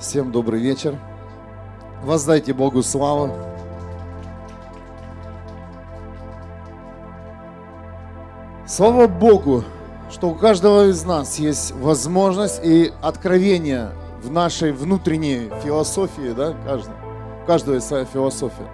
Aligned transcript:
Всем 0.00 0.32
добрый 0.32 0.60
вечер. 0.60 0.98
Воздайте 2.02 2.52
Богу 2.52 2.82
славу. 2.82 3.30
Слава 8.66 9.06
Богу, 9.06 9.62
что 10.10 10.30
у 10.30 10.34
каждого 10.34 10.88
из 10.88 11.04
нас 11.04 11.38
есть 11.38 11.72
возможность 11.72 12.60
и 12.64 12.92
откровение 13.02 13.92
в 14.20 14.32
нашей 14.32 14.72
внутренней 14.72 15.50
философии, 15.62 16.32
да, 16.36 16.54
каждого, 16.64 16.96
у 17.42 17.46
каждого 17.46 17.74
есть 17.76 17.86
своя 17.86 18.04
философия. 18.04 18.66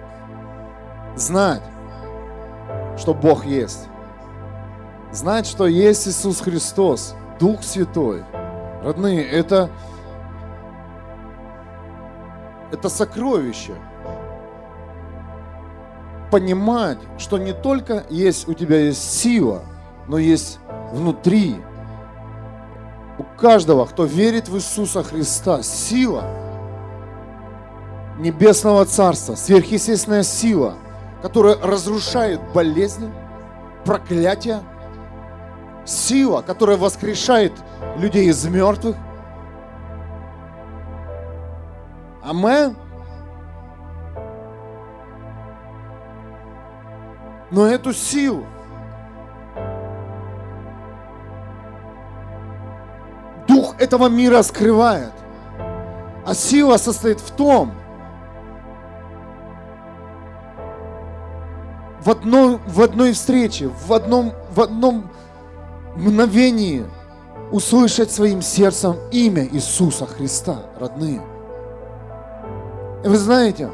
Знать, 1.15 1.61
что 2.97 3.13
Бог 3.13 3.45
есть. 3.45 3.87
Знать, 5.11 5.45
что 5.45 5.67
есть 5.67 6.07
Иисус 6.07 6.41
Христос, 6.41 7.15
Дух 7.39 7.61
Святой. 7.61 8.23
Родные, 8.83 9.23
это, 9.23 9.69
это 12.71 12.89
сокровище. 12.89 13.73
Понимать, 16.31 16.97
что 17.17 17.37
не 17.37 17.53
только 17.53 18.05
есть 18.09 18.47
у 18.47 18.53
тебя 18.53 18.79
есть 18.79 19.19
сила, 19.19 19.61
но 20.07 20.17
есть 20.17 20.59
внутри. 20.93 21.57
У 23.17 23.23
каждого, 23.39 23.85
кто 23.85 24.05
верит 24.05 24.47
в 24.47 24.55
Иисуса 24.55 25.03
Христа, 25.03 25.61
сила 25.61 26.23
Небесного 28.17 28.85
Царства, 28.85 29.35
сверхъестественная 29.35 30.23
сила, 30.23 30.75
которая 31.21 31.57
разрушает 31.61 32.39
болезни, 32.53 33.11
проклятия, 33.83 34.61
сила, 35.85 36.41
которая 36.41 36.77
воскрешает 36.77 37.53
людей 37.97 38.27
из 38.27 38.45
мертвых. 38.45 38.95
Амен. 42.23 42.75
Но 47.51 47.65
эту 47.65 47.91
силу 47.93 48.45
дух 53.47 53.75
этого 53.79 54.07
мира 54.07 54.41
скрывает. 54.41 55.11
А 56.25 56.33
сила 56.33 56.77
состоит 56.77 57.19
в 57.19 57.31
том, 57.31 57.73
в 62.03 62.09
одной, 62.09 62.59
в 62.67 62.81
одной 62.81 63.13
встрече, 63.13 63.69
в 63.87 63.91
одном, 63.93 64.33
в 64.51 64.61
одном 64.61 65.09
мгновении 65.95 66.85
услышать 67.51 68.11
своим 68.11 68.41
сердцем 68.41 68.95
имя 69.11 69.45
Иисуса 69.45 70.05
Христа, 70.05 70.65
родные. 70.79 71.21
И 73.03 73.07
вы 73.07 73.17
знаете, 73.17 73.69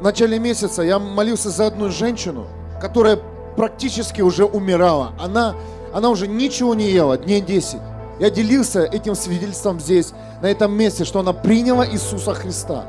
в 0.00 0.02
начале 0.02 0.38
месяца 0.38 0.82
я 0.82 0.98
молился 0.98 1.50
за 1.50 1.66
одну 1.66 1.90
женщину, 1.90 2.46
которая 2.80 3.18
практически 3.56 4.22
уже 4.22 4.46
умирала. 4.46 5.12
Она, 5.20 5.54
она 5.92 6.08
уже 6.08 6.26
ничего 6.26 6.74
не 6.74 6.90
ела, 6.90 7.18
дней 7.18 7.42
10. 7.42 7.80
Я 8.18 8.30
делился 8.30 8.84
этим 8.84 9.14
свидетельством 9.14 9.78
здесь, 9.78 10.12
на 10.40 10.46
этом 10.46 10.72
месте, 10.72 11.04
что 11.04 11.20
она 11.20 11.32
приняла 11.32 11.86
Иисуса 11.86 12.32
Христа. 12.32 12.86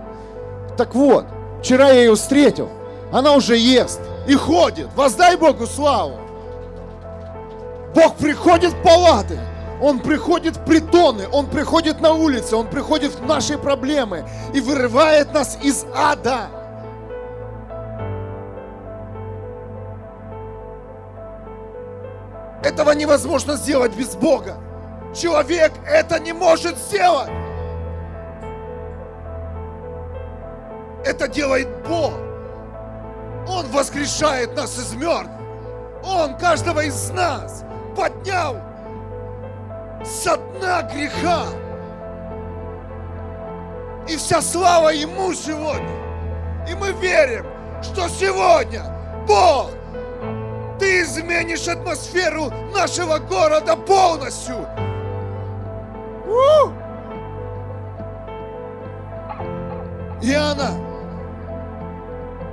Так 0.78 0.96
вот, 0.96 1.26
вчера 1.60 1.90
я 1.90 2.02
ее 2.02 2.16
встретил, 2.16 2.70
она 3.12 3.34
уже 3.34 3.58
ест 3.58 4.00
и 4.28 4.36
ходит. 4.36 4.88
Воздай 4.96 5.36
Богу 5.36 5.66
славу. 5.66 6.14
Бог 7.94 8.16
приходит 8.16 8.72
в 8.72 8.84
палаты, 8.84 9.40
Он 9.82 10.00
приходит 10.00 10.58
в 10.58 10.66
притоны, 10.66 11.28
Он 11.32 11.48
приходит 11.48 12.00
на 12.00 12.14
улицы, 12.14 12.56
Он 12.56 12.68
приходит 12.68 13.14
в 13.14 13.26
наши 13.26 13.58
проблемы 13.58 14.28
и 14.54 14.62
вырывает 14.62 15.34
нас 15.34 15.58
из 15.62 15.86
ада. 15.94 16.48
Этого 22.64 22.92
невозможно 22.92 23.58
сделать 23.58 23.96
без 23.96 24.16
Бога. 24.16 24.58
Человек 25.14 25.72
это 25.86 26.20
не 26.20 26.34
может 26.34 26.78
сделать. 26.78 27.30
Это 31.06 31.28
делает 31.28 31.68
Бог. 31.88 32.14
Он 33.48 33.68
воскрешает 33.68 34.56
нас 34.56 34.78
из 34.80 34.94
мертвых. 34.94 35.30
Он 36.04 36.38
каждого 36.38 36.84
из 36.84 37.10
нас 37.12 37.64
поднял 37.96 38.56
со 40.06 40.38
дна 40.38 40.84
греха. 40.84 41.46
И 44.08 44.16
вся 44.18 44.42
слава 44.42 44.90
Ему 44.90 45.34
сегодня. 45.34 45.90
И 46.70 46.76
мы 46.76 46.92
верим, 46.94 47.46
что 47.82 48.08
сегодня 48.08 48.84
Бог, 49.28 49.72
Ты 50.80 51.02
изменишь 51.02 51.68
атмосферу 51.68 52.52
нашего 52.74 53.18
города 53.18 53.76
полностью. 53.76 54.68
У! 56.28 56.70
Иоанна, 60.22 60.72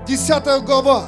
10 0.07 0.65
глава, 0.65 1.05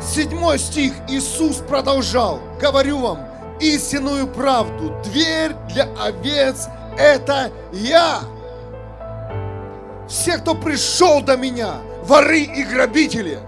7 0.00 0.58
стих, 0.58 0.92
Иисус 1.08 1.56
продолжал, 1.58 2.40
говорю 2.60 2.98
вам 2.98 3.33
истинную 3.64 4.26
правду, 4.26 4.94
дверь 5.04 5.52
для 5.68 5.88
овец– 6.00 6.68
это 6.98 7.50
я. 7.72 8.20
Все, 10.08 10.38
кто 10.38 10.54
пришел 10.54 11.22
до 11.22 11.36
меня, 11.36 11.76
воры 12.02 12.40
и 12.40 12.62
грабители, 12.64 13.38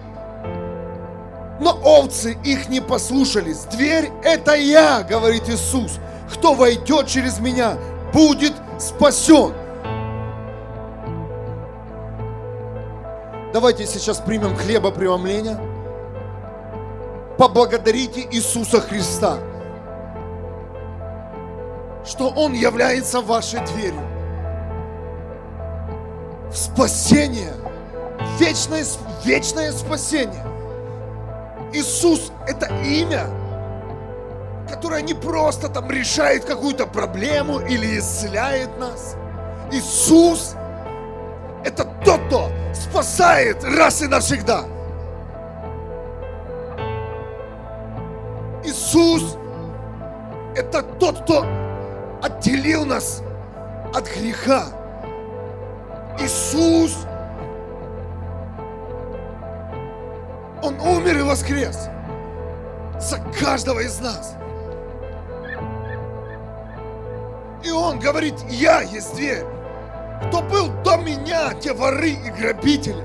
но 1.61 1.79
овцы 1.83 2.37
их 2.45 2.69
не 2.69 2.81
послушались. 2.81 3.61
Дверь– 3.65 4.11
это 4.23 4.55
я, 4.55 5.03
говорит 5.03 5.49
Иисус. 5.49 5.99
Кто 6.33 6.55
войдет 6.55 7.07
через 7.07 7.39
меня, 7.39 7.77
будет 8.13 8.53
спасен. 8.79 9.53
Давайте 13.53 13.87
сейчас 13.87 14.19
примем 14.19 14.57
хлебопреломление. 14.57 15.59
Поблагодарите 17.39 18.27
Иисуса 18.31 18.81
Христа, 18.81 19.39
что 22.07 22.29
Он 22.29 22.53
является 22.53 23.21
вашей 23.21 23.61
дверью. 23.67 24.01
Спасение, 26.53 27.53
вечное, 28.39 28.85
вечное 29.25 29.73
спасение. 29.73 30.45
Иисус– 31.73 32.31
это 32.47 32.67
имя, 32.85 33.27
которое 34.71 35.03
не 35.03 35.15
просто 35.15 35.69
там 35.69 35.91
решает 35.91 36.45
какую-то 36.45 36.87
проблему 36.87 37.59
или 37.59 37.99
исцеляет 37.99 38.79
нас. 38.79 39.17
Иисус– 39.73 40.55
это 41.65 41.85
тот, 42.05 42.21
кто 42.29 42.51
спасает 42.73 43.63
раз 43.65 44.01
и 44.01 44.07
навсегда. 44.07 44.65
Иисус– 48.65 49.37
это 50.57 50.83
тот, 50.83 51.23
кто 51.23 51.66
отделил 52.27 52.85
нас 52.85 53.23
от 53.95 54.09
греха. 54.09 54.67
Иисус, 56.19 57.07
Он 60.63 60.81
умер 60.81 61.19
и 61.19 61.23
воскрес 61.23 61.89
за 62.99 63.19
каждого 63.39 63.81
из 63.81 64.01
нас. 64.01 64.35
И 67.65 67.71
Он 67.71 67.99
говорит, 67.99 68.35
я 68.49 68.81
есть 68.83 69.15
дверь. 69.15 69.45
Кто 70.29 70.41
был 70.43 70.69
до 70.83 70.97
меня, 70.97 71.53
те 71.55 71.73
воры 71.73 72.11
и 72.11 72.31
грабители. 72.31 73.05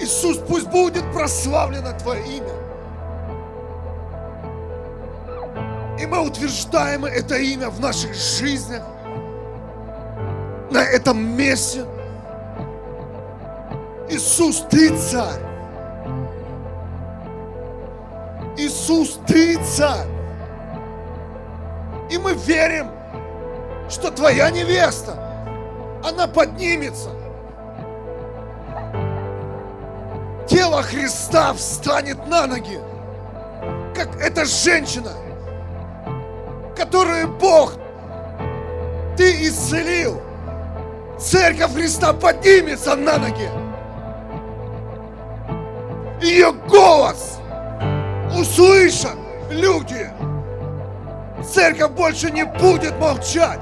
Иисус, 0.00 0.38
пусть 0.48 0.68
будет 0.68 1.04
прославлено 1.12 1.92
Твое 1.98 2.24
имя. 2.38 2.69
И 6.00 6.06
мы 6.06 6.20
утверждаем 6.20 7.04
это 7.04 7.36
имя 7.36 7.68
в 7.68 7.78
наших 7.78 8.14
жизнях, 8.14 8.82
на 10.70 10.82
этом 10.82 11.22
месте. 11.36 11.84
Иисус, 14.08 14.64
Ты 14.70 14.96
царь. 14.96 15.42
Иисус, 18.56 19.18
Ты 19.26 19.62
царь. 19.62 20.08
И 22.10 22.16
мы 22.16 22.32
верим, 22.32 22.90
что 23.90 24.10
Твоя 24.10 24.50
невеста, 24.50 25.14
она 26.02 26.26
поднимется. 26.26 27.10
Те 30.48 30.60
этого 30.60 30.82
Христа 30.82 31.52
встанет 31.52 32.26
на 32.26 32.46
ноги, 32.46 32.80
как 33.94 34.16
эта 34.20 34.44
женщина, 34.44 35.12
которую 36.80 37.28
Бог, 37.28 37.74
ты 39.14 39.46
исцелил. 39.46 40.18
Церковь 41.18 41.74
Христа 41.74 42.14
поднимется 42.14 42.96
на 42.96 43.18
ноги. 43.18 43.50
Ее 46.22 46.52
голос 46.52 47.38
услышат 48.34 49.16
люди. 49.50 50.08
Церковь 51.46 51.90
больше 51.90 52.30
не 52.30 52.44
будет 52.46 52.98
молчать. 52.98 53.60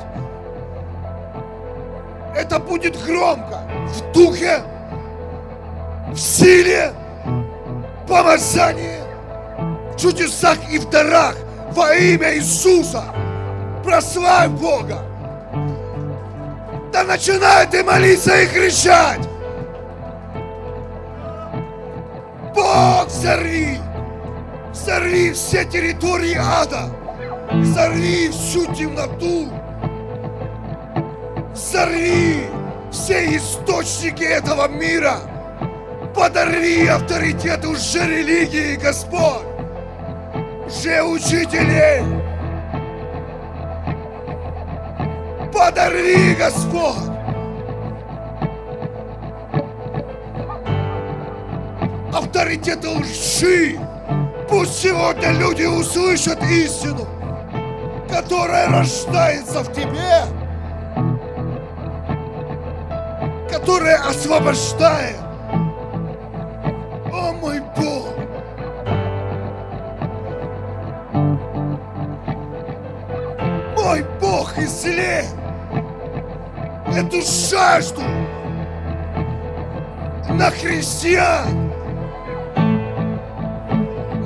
Это 2.37 2.61
будет 2.61 2.97
громко, 3.05 3.63
в 3.89 4.13
духе, 4.13 4.63
в 6.13 6.17
силе, 6.17 6.93
помазании, 8.07 9.01
в 9.93 9.97
чудесах 9.97 10.59
и 10.71 10.79
в 10.79 10.89
дарах 10.89 11.35
во 11.73 11.95
имя 11.95 12.35
Иисуса. 12.37 13.05
Прославь 13.85 14.51
Бога. 14.51 15.03
Да 16.93 17.05
начинай 17.05 17.67
ты 17.67 17.85
молиться 17.85 18.37
и 18.41 18.47
кричать. 18.47 19.29
Бог, 22.55 23.07
взорви! 23.07 23.79
Взорви 24.73 25.33
все 25.33 25.65
территории 25.65 26.37
ада! 26.37 26.91
Взорви 27.53 28.31
всю 28.31 28.67
темноту! 28.75 29.49
Взорви 31.53 32.47
все 32.91 33.37
источники 33.37 34.25
этого 34.25 34.69
мира! 34.69 35.19
Подорви 36.15 36.87
авторитет 36.89 37.65
уже 37.65 38.07
религии, 38.07 38.77
Господь! 38.77 39.48
Уже 40.69 41.03
учителей! 41.03 42.03
Подорви, 45.51 46.35
Господь! 46.35 47.09
Авторитеты 52.13 52.87
лжи! 52.87 53.81
Пусть 54.51 54.83
сегодня 54.83 55.31
люди 55.33 55.65
услышат 55.65 56.43
истину, 56.43 57.09
которая 58.11 58.69
рождается 58.69 59.61
в 59.61 59.73
тебе, 59.73 60.27
которая 63.51 64.07
освобождает. 64.07 65.17
О 67.11 67.33
мой 67.41 67.63
Бог! 67.75 68.18
Бог 74.49 74.59
исцели! 74.59 75.25
Эту 76.87 77.21
жажду! 77.23 78.03
На 80.31 80.51
христиан. 80.51 81.73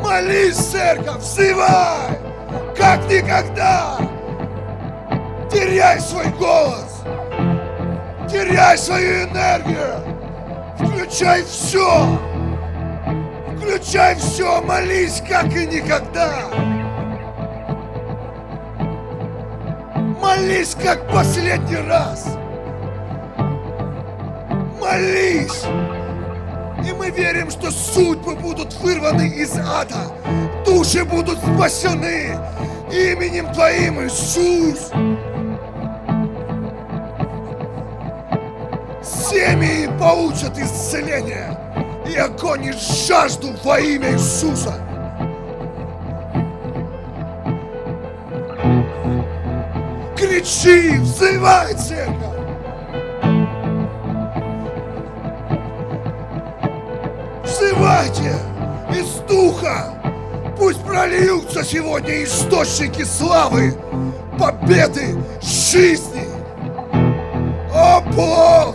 Молись, 0.02 0.56
церковь, 0.56 1.18
взывай, 1.18 2.18
как 2.76 3.04
никогда. 3.10 3.96
Теряй 5.50 6.00
свой 6.00 6.26
голос, 6.38 7.02
теряй 8.30 8.76
свою 8.78 9.24
энергию, 9.24 10.00
включай 10.76 11.42
все, 11.44 12.18
включай 13.56 14.14
все, 14.16 14.60
молись, 14.62 15.22
как 15.28 15.46
и 15.54 15.66
никогда. 15.66 16.81
Молись, 20.34 20.74
как 20.82 21.06
последний 21.12 21.76
раз. 21.76 22.24
Молись. 24.80 25.62
И 26.88 26.92
мы 26.94 27.10
верим, 27.10 27.50
что 27.50 27.70
судьбы 27.70 28.34
будут 28.36 28.72
вырваны 28.80 29.28
из 29.28 29.52
ада. 29.58 30.10
Души 30.64 31.04
будут 31.04 31.38
спасены 31.38 32.38
именем 32.90 33.52
Твоим, 33.52 34.06
Иисус. 34.06 34.90
Семьи 39.02 39.90
получат 39.98 40.58
исцеление 40.58 41.58
и 42.08 42.16
огонь 42.16 42.64
и 42.64 42.72
жажду 42.72 43.48
во 43.62 43.78
имя 43.78 44.12
Иисуса. 44.12 44.91
Кричи, 50.42 50.98
взывай, 50.98 51.72
церковь! 51.74 52.16
Взывайте 57.44 58.34
из 58.90 59.20
духа! 59.28 59.94
Пусть 60.58 60.82
прольются 60.82 61.62
сегодня 61.62 62.24
источники 62.24 63.04
славы, 63.04 63.72
победы, 64.36 65.16
жизни! 65.40 66.26
О 67.72 68.00
Бог! 68.00 68.74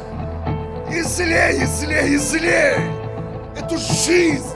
Излей, 0.90 1.66
излей, 1.66 2.16
излей 2.16 2.78
эту 3.58 3.78
жизнь! 3.78 4.56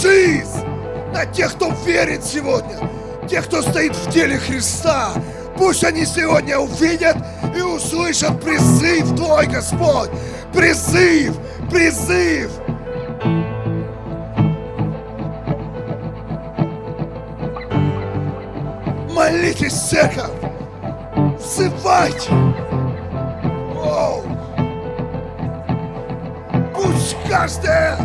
Жизнь 0.00 0.64
на 1.12 1.26
тех, 1.26 1.52
кто 1.54 1.72
верит 1.84 2.22
сегодня, 2.24 2.78
тех, 3.32 3.46
кто 3.46 3.62
стоит 3.62 3.96
в 3.96 4.10
теле 4.12 4.36
Христа. 4.36 5.14
Пусть 5.56 5.82
они 5.84 6.04
сегодня 6.04 6.58
увидят 6.58 7.16
и 7.56 7.62
услышат 7.62 8.38
призыв 8.42 9.16
Твой, 9.16 9.46
Господь. 9.46 10.10
Призыв, 10.52 11.34
призыв. 11.70 12.50
Молитесь, 19.14 19.72
церковь. 19.72 20.30
Взывайте. 21.38 22.30
Пусть 26.74 27.16
каждая 27.26 27.96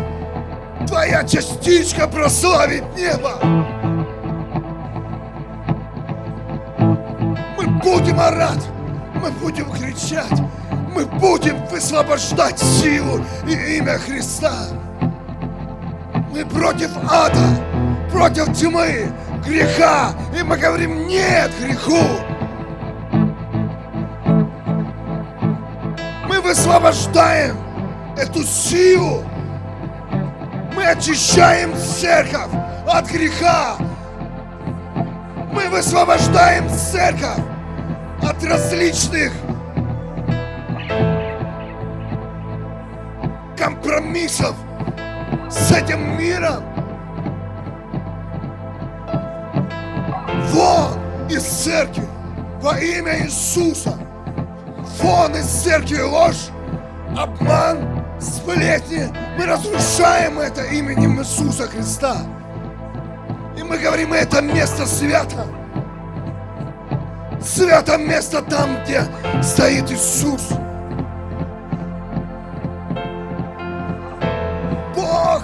твоя 0.86 1.22
частичка 1.24 2.08
прославит 2.08 2.84
небо. 2.96 3.77
Будем 7.90 8.20
орать, 8.20 8.66
мы 9.14 9.30
будем 9.30 9.70
кричать, 9.70 10.38
мы 10.94 11.06
будем 11.06 11.64
высвобождать 11.66 12.58
силу 12.58 13.24
и 13.46 13.78
имя 13.78 13.98
Христа. 13.98 14.52
Мы 16.30 16.44
против 16.44 16.90
ада, 17.10 17.40
против 18.12 18.52
тьмы, 18.54 19.10
греха, 19.46 20.12
и 20.38 20.42
мы 20.42 20.58
говорим 20.58 21.06
нет 21.06 21.50
греху. 21.58 22.04
Мы 26.28 26.40
высвобождаем 26.42 27.56
эту 28.18 28.42
силу. 28.42 29.24
Мы 30.76 30.84
очищаем 30.84 31.74
церковь 31.74 32.52
от 32.86 33.10
греха. 33.10 33.76
Мы 35.52 35.70
высвобождаем 35.70 36.68
церковь 36.68 37.47
от 38.38 38.44
различных 38.44 39.32
компромиссов 43.56 44.54
с 45.50 45.72
этим 45.72 46.16
миром. 46.16 46.62
Вон 50.52 50.98
из 51.28 51.42
церкви 51.42 52.06
во 52.62 52.78
имя 52.78 53.24
Иисуса. 53.24 53.98
Вон 55.02 55.34
из 55.34 55.46
церкви 55.46 56.00
ложь, 56.00 56.48
обман, 57.16 58.04
сплетни. 58.20 59.08
Мы 59.36 59.46
разрушаем 59.46 60.38
это 60.38 60.62
именем 60.62 61.20
Иисуса 61.20 61.66
Христа. 61.66 62.18
И 63.56 63.62
мы 63.62 63.78
говорим, 63.78 64.12
это 64.12 64.40
место 64.40 64.86
свято. 64.86 65.46
Свято 67.40 67.96
место 67.96 68.42
там, 68.42 68.82
где 68.82 69.02
стоит 69.42 69.90
Иисус. 69.90 70.48
Бог 74.94 75.42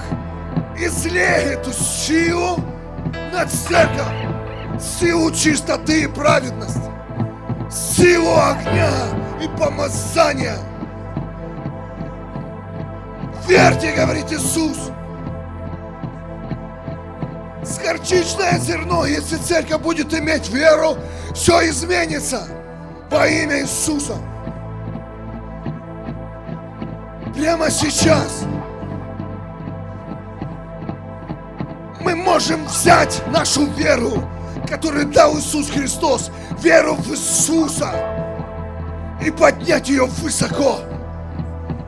излей 0.76 1.54
эту 1.54 1.72
силу 1.72 2.58
на 3.32 3.46
церковь, 3.46 4.80
силу 4.80 5.30
чистоты 5.30 6.02
и 6.02 6.06
праведности, 6.08 6.90
силу 7.70 8.34
огня 8.36 8.90
и 9.40 9.48
помазания. 9.58 10.58
Верьте, 13.46 13.92
говорит 13.92 14.32
Иисус. 14.32 14.90
С 17.64 17.78
горчичное 17.78 18.58
зерно, 18.58 19.06
если 19.06 19.36
церковь 19.36 19.80
будет 19.80 20.12
иметь 20.12 20.50
веру, 20.50 20.98
все 21.34 21.66
изменится 21.70 22.46
во 23.10 23.26
имя 23.26 23.62
Иисуса. 23.62 24.16
Прямо 27.34 27.70
сейчас 27.70 28.44
мы 32.00 32.14
можем 32.14 32.66
взять 32.66 33.22
нашу 33.28 33.64
веру, 33.72 34.28
которую 34.68 35.06
дал 35.06 35.38
Иисус 35.38 35.70
Христос, 35.70 36.30
веру 36.60 36.96
в 36.96 37.10
Иисуса, 37.12 37.94
и 39.24 39.30
поднять 39.30 39.88
ее 39.88 40.04
высоко. 40.04 40.80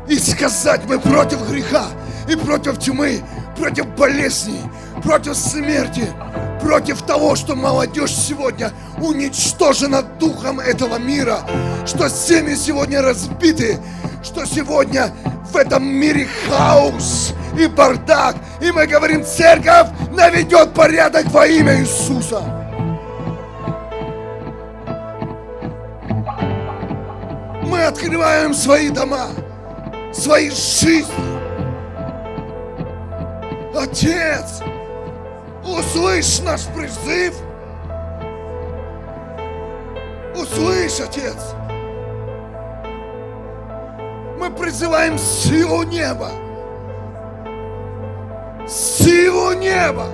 И 0.09 0.19
сказать, 0.19 0.87
мы 0.87 0.99
против 0.99 1.47
греха, 1.51 1.85
и 2.29 2.35
против 2.35 2.79
тьмы, 2.79 3.23
против 3.57 3.87
болезней, 3.97 4.63
против 5.03 5.37
смерти, 5.37 6.09
против 6.61 7.03
того, 7.03 7.37
что 7.37 7.55
молодежь 7.55 8.15
сегодня 8.15 8.73
уничтожена 9.01 10.03
духом 10.03 10.61
этого 10.61 10.99
мира, 10.99 11.41
что 11.87 12.09
семьи 12.09 12.55
сегодня 12.55 13.03
разбиты, 13.03 13.79
что 14.23 14.45
сегодня 14.45 15.13
в 15.53 15.57
этом 15.57 15.87
мире 15.87 16.29
хаос 16.49 17.33
и 17.59 17.67
бардак. 17.67 18.37
И 18.61 18.71
мы 18.73 18.87
говорим, 18.87 19.25
церковь 19.25 19.89
наведет 20.13 20.75
порядок 20.75 21.27
во 21.31 21.47
имя 21.47 21.81
Иисуса. 21.81 22.43
Мы 27.63 27.85
открываем 27.85 28.55
свои 28.55 28.89
дома, 28.91 29.29
свои 30.13 30.51
жизни. 30.51 31.36
Отец, 33.79 34.63
услышь 35.65 36.41
наш 36.41 36.65
призыв. 36.67 37.35
Услышь, 40.35 41.01
Отец. 41.01 41.55
Мы 44.39 44.51
призываем 44.51 45.19
силу 45.19 45.83
неба. 45.83 46.31
Силу 48.67 49.53
неба. 49.53 50.07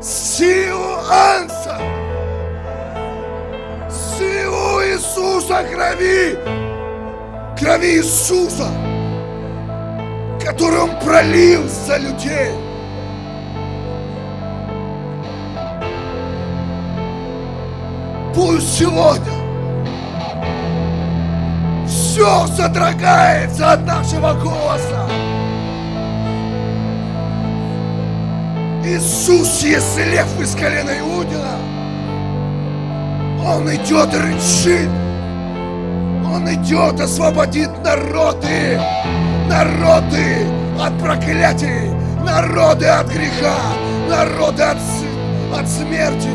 Силу 0.00 0.98
Анса. 1.10 1.78
Силу 3.90 4.82
Иисуса 4.84 5.64
крови. 5.64 6.38
Крови 7.58 7.96
Иисуса, 7.96 8.68
которую 10.44 10.84
Он 10.84 10.90
пролил 11.00 11.68
за 11.68 11.96
людей. 11.98 12.52
Пусть 18.34 18.78
сегодня 18.78 19.32
все 21.86 22.46
содрогается 22.48 23.72
от 23.72 23.86
нашего 23.86 24.32
голоса. 24.34 25.08
Иисус 28.84 29.62
есть 29.62 29.98
лев 29.98 30.40
из 30.40 30.54
колена 30.54 30.98
Иудина. 30.98 31.58
Он 33.46 33.68
идет 33.74 34.14
и 34.14 34.16
рычит. 34.16 34.88
Он 36.24 36.48
идет 36.52 37.00
освободит 37.00 37.70
народы. 37.84 38.80
Народы 39.48 40.46
от 40.80 40.98
проклятий. 40.98 41.90
Народы 42.24 42.86
от 42.86 43.08
греха. 43.08 43.56
Народы 44.08 44.62
от, 44.62 44.78
от 45.52 45.68
смерти. 45.68 46.30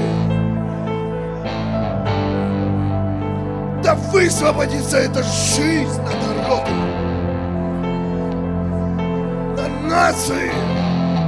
Да 3.84 3.96
высвободится 3.96 4.98
эта 4.98 5.22
жизнь 5.24 6.02
на 6.02 6.12
народы, 6.26 6.72
на 9.58 9.68
нации. 9.90 10.52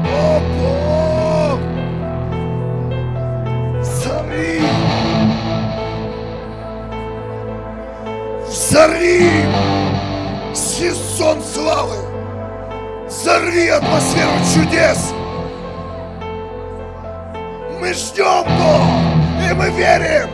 О, 0.08 0.39
Бог! 0.58 1.60
Взори! 3.82 4.62
Взори! 8.48 9.75
Сезон 11.15 11.41
славы! 11.41 11.95
Взорви 13.07 13.69
атмосферу 13.69 14.31
чудес! 14.53 15.13
Мы 17.79 17.93
ждем, 17.93 18.43
Бог, 18.43 19.50
и 19.50 19.53
мы 19.53 19.69
верим, 19.69 20.29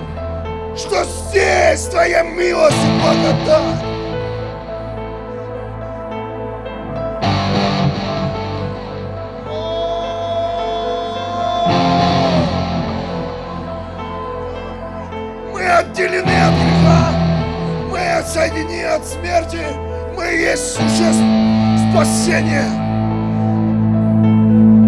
что 0.75 1.03
здесь 1.03 1.85
Твоя 1.85 2.23
милость 2.23 2.75
и 2.83 3.00
благодать. 3.00 3.83
Мы 15.53 15.63
отделены 15.63 16.38
от 16.41 16.53
греха, 16.55 17.11
мы 17.91 18.00
отсоединены 18.17 18.85
от 18.85 19.05
смерти, 19.05 19.90
есть 20.41 20.74
существ 20.74 21.24
спасения, 21.91 22.67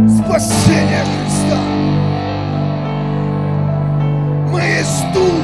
спасения 0.09 1.03
Христа. 1.05 1.59
Мы 4.51 4.61
есть 4.61 5.05
Дух, 5.13 5.43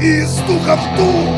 и 0.00 0.18
из 0.18 0.36
духа 0.48 0.76
в 0.76 0.96
дух 0.96 1.33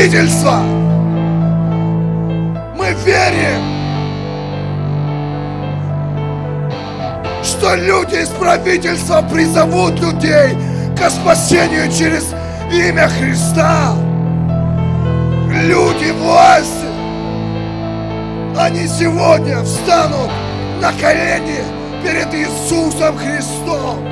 поменяет 0.00 0.30
правительство. 0.40 0.62
Мы 2.76 2.94
верим, 3.04 3.60
что 7.42 7.74
люди 7.74 8.22
из 8.22 8.28
правительства 8.28 9.22
призовут 9.22 10.00
людей 10.00 10.56
к 10.96 11.10
спасению 11.10 11.90
через 11.92 12.32
имя 12.72 13.08
Христа. 13.08 13.94
Люди 15.52 16.10
власти 16.12 16.86
они 18.56 18.86
сегодня 18.86 19.62
встанут 19.62 20.30
на 20.80 20.92
колени 20.92 21.62
перед 22.02 22.32
Иисусом 22.34 23.16
Христом 23.18 24.06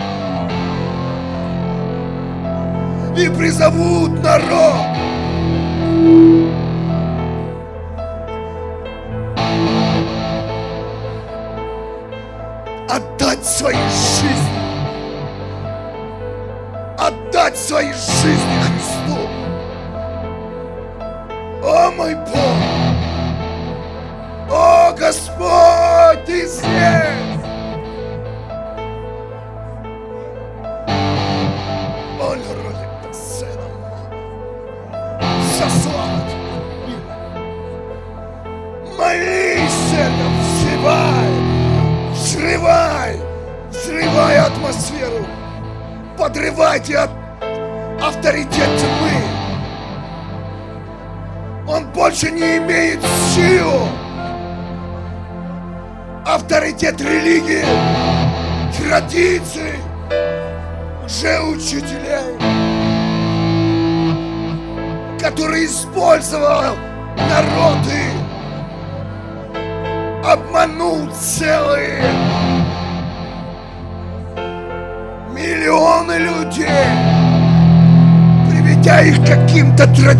и 3.16 3.28
призовут 3.28 4.23
народ. 4.23 5.17
Отдать 12.88 13.45
свои 13.45 13.75
жизни. 13.75 14.17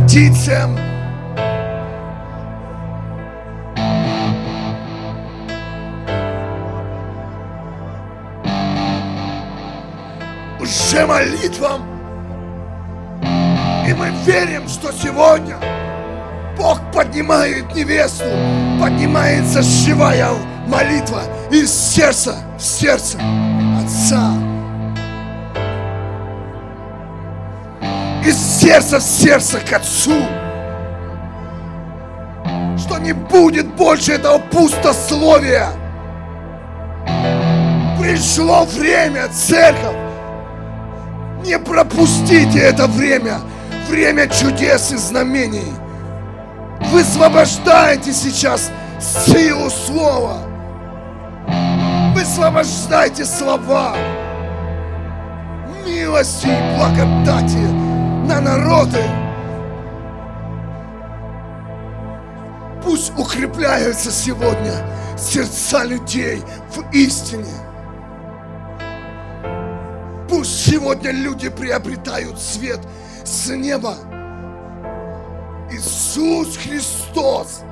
Традициям. 0.09 0.79
Уже 10.61 11.07
молитвам. 11.07 11.83
И 13.87 13.93
мы 13.93 14.11
верим, 14.25 14.67
что 14.69 14.93
сегодня 14.93 15.57
Бог 16.57 16.81
поднимает 16.93 17.75
невесту, 17.75 18.25
поднимается 18.81 19.63
живая 19.63 20.31
молитва 20.67 21.23
из 21.51 21.71
сердца 21.71 22.37
в 22.59 22.63
сердце 22.63 23.19
Отца. 23.79 24.48
Из 28.29 28.61
сердца 28.61 28.99
в 28.99 29.03
сердце 29.03 29.59
к 29.61 29.73
Отцу. 29.73 30.23
Что 32.79 32.99
не 32.99 33.13
будет 33.13 33.67
больше 33.75 34.13
этого 34.13 34.39
пустословия. 34.39 35.69
Пришло 37.99 38.65
время, 38.65 39.29
церковь. 39.29 39.97
Не 41.45 41.59
пропустите 41.59 42.59
это 42.59 42.87
время. 42.87 43.41
Время 43.89 44.29
чудес 44.29 44.93
и 44.93 44.97
знамений. 44.97 45.73
Высвобождайте 46.93 48.13
сейчас 48.13 48.71
силу 49.01 49.71
слова. 49.71 50.43
Высвобождайте 52.15 53.25
слова 53.25 53.97
милости 55.87 56.47
и 56.47 56.77
благодати 56.77 57.88
на 58.29 58.41
народы. 58.43 59.03
Пусть 62.85 63.19
укрепляются 63.19 64.11
сегодня 64.11 64.85
сердца 65.17 65.83
людей 65.85 66.43
в 66.71 66.93
истине. 66.93 67.55
Пусть 70.29 70.71
сегодня 70.71 71.11
люди 71.11 71.49
приобретают 71.49 72.39
свет 72.39 72.81
с 73.25 73.49
неба. 73.49 73.95
Иисус 75.71 76.57
Христос 76.59 77.63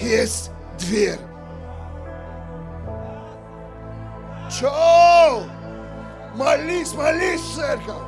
есть 0.00 0.50
дверь. 0.78 1.20
Чо? 4.50 5.42
Молись, 6.34 6.94
молись, 6.94 7.42
церковь. 7.54 8.07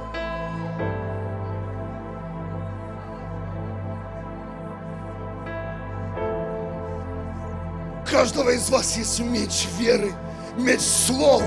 Каждого 8.11 8.51
из 8.51 8.69
вас 8.71 8.97
есть 8.97 9.21
меч 9.21 9.69
веры, 9.79 10.13
меч 10.57 10.81
слова. 10.81 11.45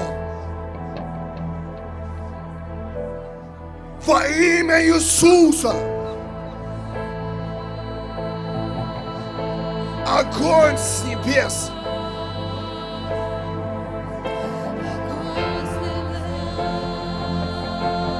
Во 4.05 4.25
имя 4.27 4.81
Иисуса. 4.85 5.73
Огонь 10.07 10.77
с 10.77 11.03
небес. 11.05 11.69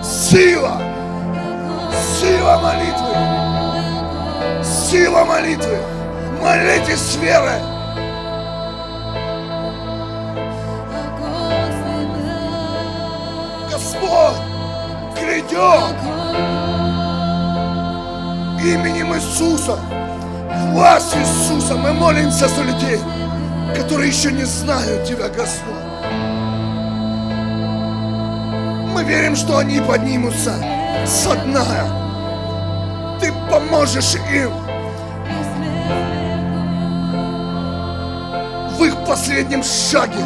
Сила. 0.03 0.81
Сила 2.19 2.59
молитвы. 2.61 3.13
Сила 4.63 5.25
молитвы. 5.25 5.77
Молитесь 6.41 6.99
с 6.99 7.15
верой. 7.17 7.72
Грядет 15.33 15.95
именем 18.61 19.15
Иисуса, 19.15 19.77
власть 20.71 21.15
Иисуса. 21.15 21.75
Мы 21.75 21.93
молимся 21.93 22.47
за 22.47 22.61
людей, 22.63 22.99
которые 23.75 24.09
еще 24.09 24.31
не 24.31 24.43
знают 24.43 25.05
Тебя, 25.05 25.27
Господь. 25.29 25.73
Мы 28.93 29.03
верим, 29.03 29.35
что 29.35 29.57
они 29.57 29.79
поднимутся 29.81 30.53
со 31.05 31.35
дна. 31.35 31.65
Ты 33.19 33.33
поможешь 33.49 34.15
им 34.31 34.51
в 38.77 38.83
их 38.83 38.95
последнем 39.05 39.63
шаге. 39.63 40.23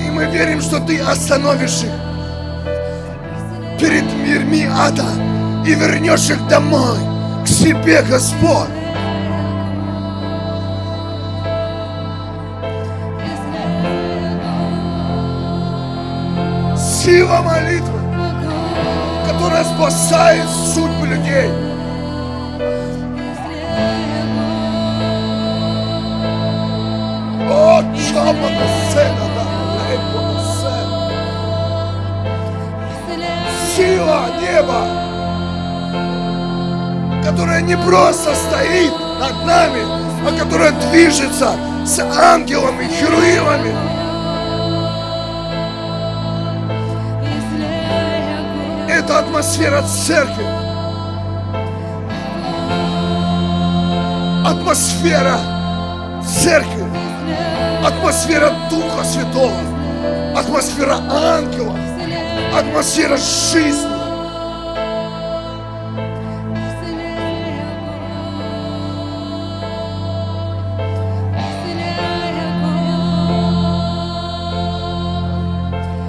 И 0.00 0.10
мы 0.10 0.26
верим, 0.26 0.60
что 0.60 0.78
Ты 0.80 1.00
остановишь 1.00 1.82
их 1.82 2.07
перед 3.78 4.04
мирми 4.14 4.66
ада 4.66 5.06
и 5.64 5.74
вернешь 5.74 6.30
их 6.30 6.48
домой, 6.48 6.98
к 7.44 7.46
себе, 7.46 8.02
Господь. 8.02 8.68
Сила 16.76 17.40
молитвы, 17.42 18.00
которая 19.26 19.64
спасает 19.64 20.48
судьбы 20.74 21.06
людей. 21.06 21.50
О, 27.50 27.82
чапа 27.96 28.48
сцена, 28.90 29.27
сила 33.78 34.26
неба, 34.40 34.80
которая 37.24 37.60
не 37.60 37.76
просто 37.76 38.34
стоит 38.34 38.92
над 39.20 39.46
нами, 39.46 39.82
а 40.26 40.36
которая 40.36 40.72
движется 40.72 41.52
с 41.86 42.00
ангелами, 42.00 42.88
херуимами. 42.88 43.72
Это 48.90 49.20
атмосфера 49.20 49.82
церкви. 49.82 50.44
Атмосфера 54.44 55.38
церкви. 56.26 56.84
Атмосфера 57.86 58.50
Духа 58.70 59.04
Святого. 59.04 59.54
Атмосфера 60.36 60.96
ангелов 61.10 61.97
атмосфера 62.54 63.16
жизни. 63.16 63.98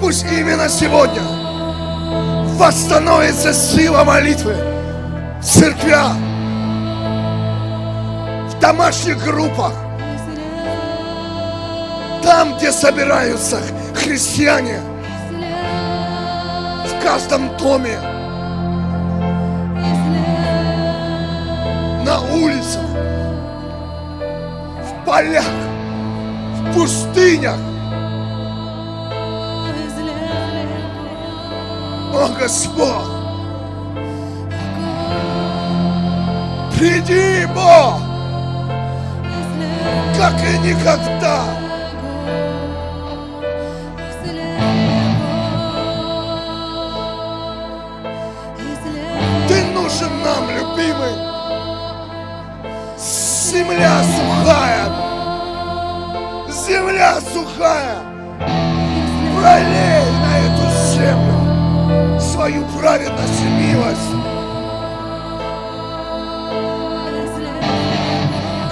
Пусть 0.00 0.24
именно 0.32 0.68
сегодня 0.68 1.22
восстановится 2.56 3.52
сила 3.52 4.02
молитвы 4.02 4.56
в 5.40 5.44
церквях, 5.44 6.14
в 8.48 8.58
домашних 8.60 9.22
группах, 9.22 9.72
там, 12.22 12.56
где 12.56 12.72
собираются 12.72 13.60
христиане– 13.94 14.80
в 17.00 17.02
каждом 17.02 17.56
доме, 17.56 17.98
на 22.04 22.20
улицах, 22.32 22.84
в 24.82 25.04
полях, 25.06 25.44
в 26.54 26.74
пустынях. 26.74 27.56
О, 32.12 32.28
Господь! 32.38 32.86
Приди, 36.76 37.46
Бог! 37.54 38.00
Как 40.18 40.34
и 40.34 40.58
никогда! 40.58 41.69
Земля 53.50 54.00
сухая! 54.04 54.84
Земля 56.48 57.18
сухая! 57.32 57.96
Пролей 59.34 60.06
на 60.22 60.38
эту 60.38 60.64
землю 60.92 62.20
свою 62.20 62.64
праведность 62.78 63.42
и 63.42 63.48
милость! 63.48 64.14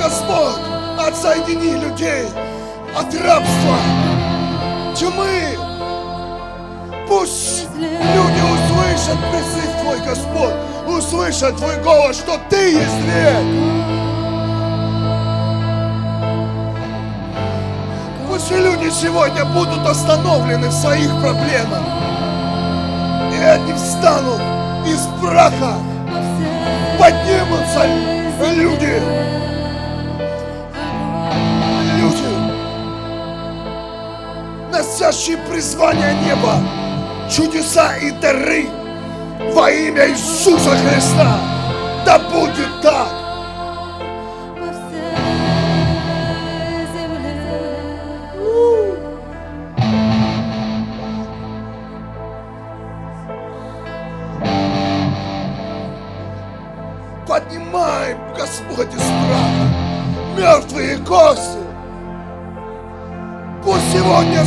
Господь, 0.01 0.63
отсоедини 1.09 1.75
людей 1.81 2.29
от 2.97 3.13
рабства, 3.21 3.79
тьмы. 4.95 5.59
Пусть 7.09 7.67
люди 7.75 8.43
услышат 8.55 9.19
призыв 9.33 9.71
Твой, 9.83 9.99
Господь, 10.07 10.55
услышат 10.87 11.57
Твой 11.57 11.83
голос, 11.83 12.17
что 12.17 12.39
Ты 12.49 12.75
есть 12.75 13.01
век. 13.05 13.98
Пусть 18.49 18.61
люди 18.61 18.91
сегодня 18.91 19.45
будут 19.45 19.87
остановлены 19.87 20.69
в 20.69 20.73
своих 20.73 21.11
проблемах. 21.21 21.83
И 23.35 23.43
они 23.43 23.75
встанут 23.75 24.41
из 24.87 25.07
праха, 25.21 25.75
поднимутся 26.99 27.85
люди, 28.55 29.03
люди, 32.01 32.29
носящие 34.73 35.37
призвание 35.51 36.15
неба, 36.25 36.55
чудеса 37.31 37.97
и 37.99 38.13
дары 38.13 38.67
во 39.53 39.71
имя 39.71 40.09
Иисуса 40.09 40.71
Христа. 40.71 41.39
Да 42.07 42.19
будет 42.19 42.81
так. 42.83 43.18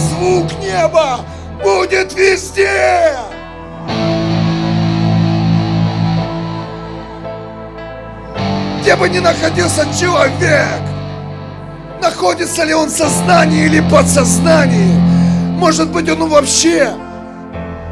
Звук 0.02 0.52
неба 0.60 1.20
будет 1.64 2.14
везде. 2.14 3.14
Где 8.82 8.96
бы 8.96 9.08
ни 9.10 9.20
находился 9.20 9.86
человек, 9.98 10.82
находится 12.02 12.64
ли 12.64 12.74
он 12.74 12.90
в 12.90 12.92
сознании 12.92 13.66
или 13.66 13.80
подсознании, 13.90 15.00
может 15.60 15.92
быть 15.92 16.10
он 16.10 16.28
вообще 16.28 16.92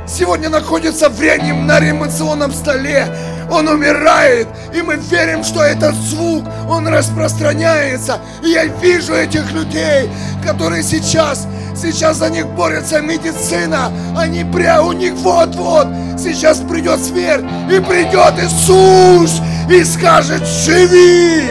сегодня 0.08 0.50
находится 0.50 1.10
в 1.10 1.22
реанимационном 1.22 1.68
на 1.68 1.80
реанимационном 1.80 2.52
столе, 2.52 3.06
он 3.52 3.68
умирает, 3.68 4.48
и 4.74 4.82
мы 4.82 4.96
верим, 4.96 5.44
что 5.44 5.64
этот 5.64 5.96
звук, 5.96 6.46
он 6.68 6.88
распространяется. 6.88 8.20
И 8.44 8.50
я 8.50 8.66
вижу 8.66 9.14
этих 9.14 9.52
людей, 9.52 10.10
которые 10.46 10.84
сейчас, 10.84 11.48
сейчас 11.80 12.18
за 12.18 12.30
них 12.30 12.48
борется 12.48 13.02
медицина. 13.02 13.92
Они 14.18 14.44
прям, 14.44 14.88
у 14.88 14.92
них 14.92 15.14
вот-вот, 15.14 15.88
сейчас 16.18 16.60
придет 16.60 17.00
смерть, 17.00 17.46
и 17.72 17.80
придет 17.80 18.34
Иисус, 18.38 19.42
и 19.70 19.84
скажет, 19.84 20.46
живи! 20.46 21.44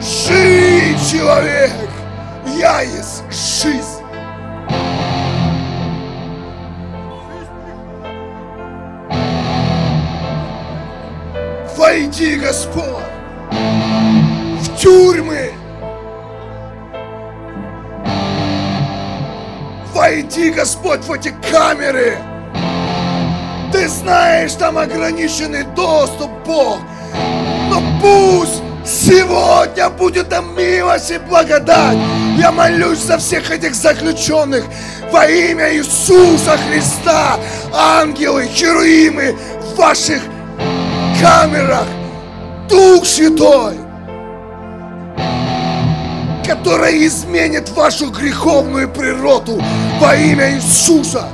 Живи, 0.00 0.96
человек! 1.10 1.72
Я 2.58 2.80
есть 2.80 3.22
жизнь! 3.30 3.98
Войди, 11.76 12.34
Господь, 12.34 13.07
тюрьмы. 14.88 15.52
Войди, 19.92 20.50
Господь, 20.50 21.00
в 21.00 21.12
эти 21.12 21.34
камеры. 21.50 22.16
Ты 23.70 23.86
знаешь, 23.88 24.54
там 24.54 24.78
ограниченный 24.78 25.64
доступ, 25.76 26.30
Бог. 26.46 26.78
Но 27.68 27.82
пусть 28.00 28.62
сегодня 28.86 29.90
будет 29.90 30.30
там 30.30 30.56
милость 30.56 31.10
и 31.10 31.18
благодать. 31.18 31.98
Я 32.38 32.50
молюсь 32.50 33.00
за 33.00 33.18
всех 33.18 33.50
этих 33.50 33.74
заключенных 33.74 34.64
во 35.12 35.26
имя 35.26 35.74
Иисуса 35.74 36.56
Христа. 36.56 37.38
Ангелы, 37.74 38.46
херуимы 38.46 39.36
в 39.60 39.76
ваших 39.76 40.22
камерах 41.20 41.86
Дух 42.70 43.04
Святой, 43.04 43.87
который 46.48 47.06
изменит 47.06 47.68
вашу 47.76 48.10
греховную 48.10 48.88
природу 48.88 49.62
во 50.00 50.16
имя 50.16 50.54
Иисуса. 50.54 51.28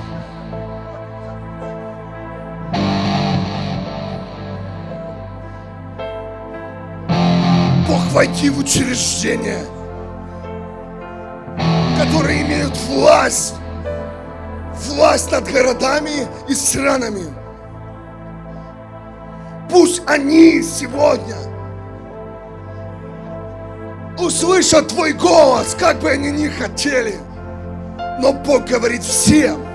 Бог 7.87 8.01
войти 8.11 8.51
в 8.51 8.59
учреждения, 8.59 9.65
которые 11.97 12.43
имеют 12.43 12.77
власть, 12.89 13.55
власть 14.89 15.31
над 15.31 15.45
городами 15.45 16.27
и 16.49 16.55
странами. 16.55 17.33
Пусть 19.71 20.03
они 20.07 20.61
сегодня 20.61 21.54
услышат 24.19 24.89
Твой 24.89 25.13
голос, 25.13 25.77
как 25.79 26.01
бы 26.01 26.11
они 26.11 26.31
ни 26.31 26.49
хотели. 26.49 27.17
Но 28.21 28.33
Бог 28.33 28.65
говорит 28.65 29.03
всем. 29.03 29.74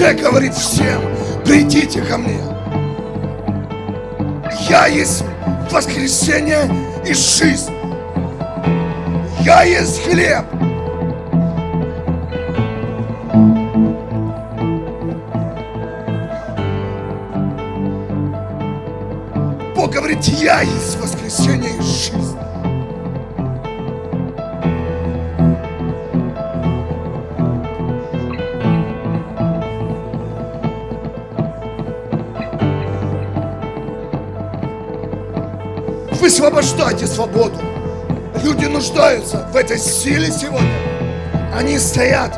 Уже 0.00 0.14
говорит 0.14 0.54
всем, 0.54 1.02
придите 1.44 2.00
ко 2.00 2.16
мне. 2.16 2.40
Я 4.66 4.86
есть 4.86 5.22
воскресение 5.70 6.62
и 7.04 7.12
жизнь. 7.12 7.70
Я 9.40 9.64
есть 9.64 10.02
хлеб. 10.02 10.46
Бог 19.76 19.92
говорит, 19.92 20.24
я 20.24 20.62
есть 20.62 20.96
воскресение 20.98 21.76
и 21.76 21.82
жизнь. 21.82 22.49
Высвобождайте 36.50 37.06
свободу. 37.06 37.60
Люди 38.42 38.64
нуждаются 38.64 39.48
в 39.52 39.56
этой 39.56 39.78
силе 39.78 40.32
сегодня. 40.32 40.68
Они 41.54 41.78
стоят 41.78 42.36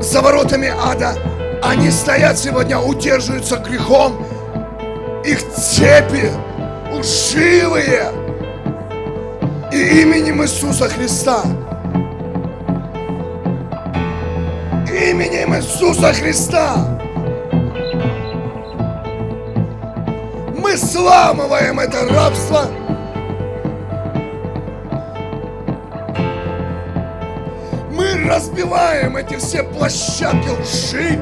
за 0.00 0.22
воротами 0.22 0.72
ада. 0.82 1.14
Они 1.62 1.90
стоят 1.90 2.38
сегодня, 2.38 2.78
удерживаются 2.78 3.56
грехом. 3.56 4.24
их 5.26 5.46
цепи 5.52 6.30
лживые 6.90 8.10
и 9.70 10.00
именем 10.00 10.42
Иисуса 10.42 10.88
Христа. 10.88 11.42
Именем 14.88 15.54
Иисуса 15.54 16.14
Христа. 16.14 16.98
Мы 20.56 20.78
сламываем 20.78 21.78
это 21.78 22.08
рабство. 22.08 22.79
Разбиваем 28.60 29.16
эти 29.16 29.36
все 29.36 29.62
площадки 29.62 30.48
лжи 30.48 31.18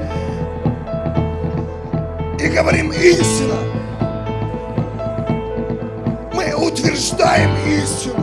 и 2.40 2.48
говорим 2.48 2.90
истину. 2.90 3.54
Мы 6.34 6.52
утверждаем 6.54 7.50
истину. 7.66 8.17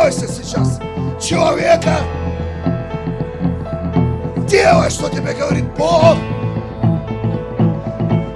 Бойся 0.00 0.26
сейчас 0.28 0.78
человека. 1.20 1.98
Делай, 4.48 4.90
что 4.90 5.08
тебе 5.10 5.32
говорит 5.34 5.64
Бог. 5.76 6.16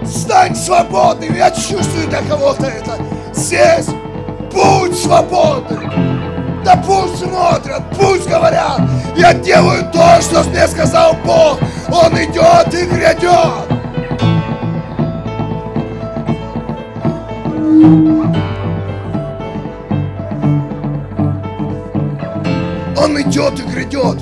Стань 0.05 0.55
свободным. 0.55 1.35
Я 1.35 1.51
чувствую 1.51 2.09
для 2.09 2.21
кого-то 2.23 2.67
это. 2.67 2.99
Здесь 3.33 3.89
будь 4.53 4.97
свободным. 4.97 6.63
Да 6.65 6.83
пусть 6.87 7.19
смотрят, 7.19 7.83
пусть 7.99 8.29
говорят. 8.29 8.81
Я 9.17 9.33
делаю 9.35 9.91
то, 9.93 10.21
что 10.21 10.43
мне 10.45 10.67
сказал 10.69 11.15
Бог. 11.25 11.59
Он 11.89 12.13
идет 12.15 12.75
и 12.75 12.87
грядет. 12.87 13.74
Идет 23.35 23.59
и 23.59 23.63
грядет. 23.65 24.19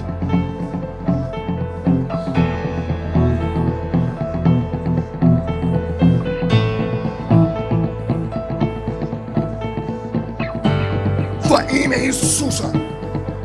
Во 11.44 11.62
имя 11.70 12.06
Иисуса. 12.06 12.64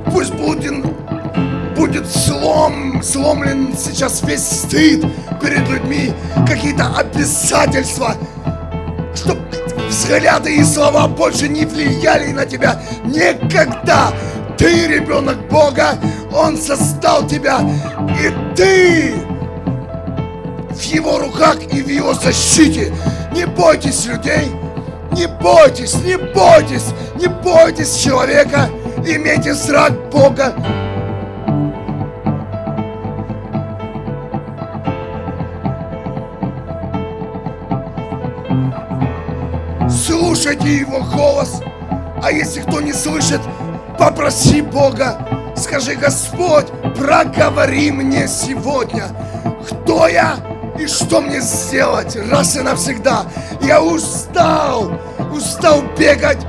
Пусть 0.06 0.34
будет, 0.36 0.86
будет 1.76 2.08
слом, 2.08 3.04
сломлен 3.04 3.76
сейчас 3.78 4.24
весь 4.24 4.48
стыд 4.48 5.06
перед 5.42 5.68
людьми, 5.68 6.14
какие-то 6.48 6.96
обязательства, 6.96 8.16
чтобы 9.14 9.42
взгляды 9.90 10.56
и 10.56 10.64
слова 10.64 11.10
больше 11.10 11.50
не 11.50 11.66
влияли 11.66 12.32
на 12.32 12.46
тебя 12.46 12.82
никогда. 13.04 14.14
Ты 14.58 14.88
ребенок 14.88 15.48
Бога, 15.50 15.94
Он 16.34 16.58
создал 16.58 17.28
тебя, 17.28 17.60
и 18.20 18.56
ты 18.56 19.14
в 20.72 20.82
Его 20.82 21.20
руках 21.20 21.58
и 21.72 21.82
в 21.82 21.88
Его 21.88 22.14
защите. 22.16 22.92
Не 23.34 23.46
бойтесь 23.46 24.06
людей, 24.08 24.52
не 25.12 25.28
бойтесь, 25.28 25.94
не 26.04 26.18
бойтесь, 26.18 26.86
не 27.20 27.28
бойтесь 27.28 27.96
человека, 27.98 28.68
имейте 29.06 29.54
страх 29.54 29.92
Бога. 30.12 30.54
Слушайте 39.88 40.78
Его 40.78 41.04
голос, 41.16 41.62
а 42.24 42.32
если 42.32 42.62
кто 42.62 42.82
не 42.82 42.94
слышит, 42.94 43.42
попроси 43.98 44.62
Бога. 44.62 45.18
Скажи, 45.56 45.96
Господь, 45.96 46.68
проговори 46.98 47.92
мне 47.92 48.28
сегодня, 48.28 49.06
кто 49.68 50.08
я 50.08 50.36
и 50.80 50.86
что 50.86 51.22
мне 51.22 51.42
сделать 51.42 52.16
раз 52.30 52.56
и 52.56 52.62
навсегда. 52.62 53.26
Я 53.62 53.82
устал, 53.82 54.92
устал 55.34 55.82
бегать, 55.98 56.46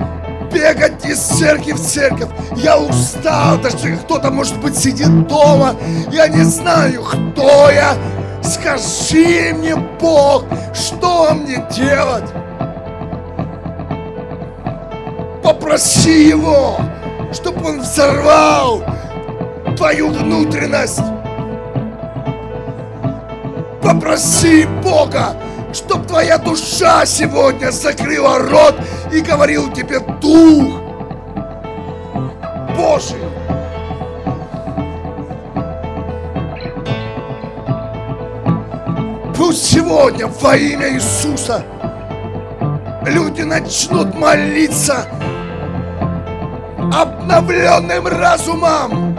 бегать 0.52 1.04
из 1.06 1.18
церкви 1.18 1.72
в 1.72 1.80
церковь. 1.80 2.28
Я 2.56 2.78
устал, 2.78 3.58
даже 3.58 3.96
кто-то, 3.96 4.30
может 4.30 4.60
быть, 4.60 4.76
сидит 4.76 5.26
дома. 5.26 5.74
Я 6.12 6.28
не 6.28 6.44
знаю, 6.44 7.02
кто 7.02 7.70
я. 7.70 7.94
Скажи 8.42 9.54
мне, 9.54 9.76
Бог, 10.00 10.44
что 10.74 11.34
мне 11.34 11.66
делать? 11.74 12.30
Попроси 15.42 16.28
Его, 16.28 16.78
чтобы 17.32 17.66
Он 17.66 17.80
взорвал 17.80 18.84
твою 19.76 20.08
внутренность. 20.10 21.02
Попроси 23.82 24.66
Бога, 24.82 25.36
чтоб 25.72 26.06
твоя 26.06 26.38
душа 26.38 27.06
сегодня 27.06 27.70
закрыла 27.70 28.38
рот 28.38 28.74
и 29.12 29.20
говорил 29.20 29.72
тебе 29.72 30.00
Дух 30.20 30.80
Божий. 32.76 33.18
Пусть 39.36 39.64
сегодня 39.64 40.26
во 40.26 40.56
имя 40.56 40.92
Иисуса 40.94 41.62
люди 43.06 43.42
начнут 43.42 44.14
молиться 44.14 45.06
обновленным 46.92 48.06
разумом. 48.06 49.16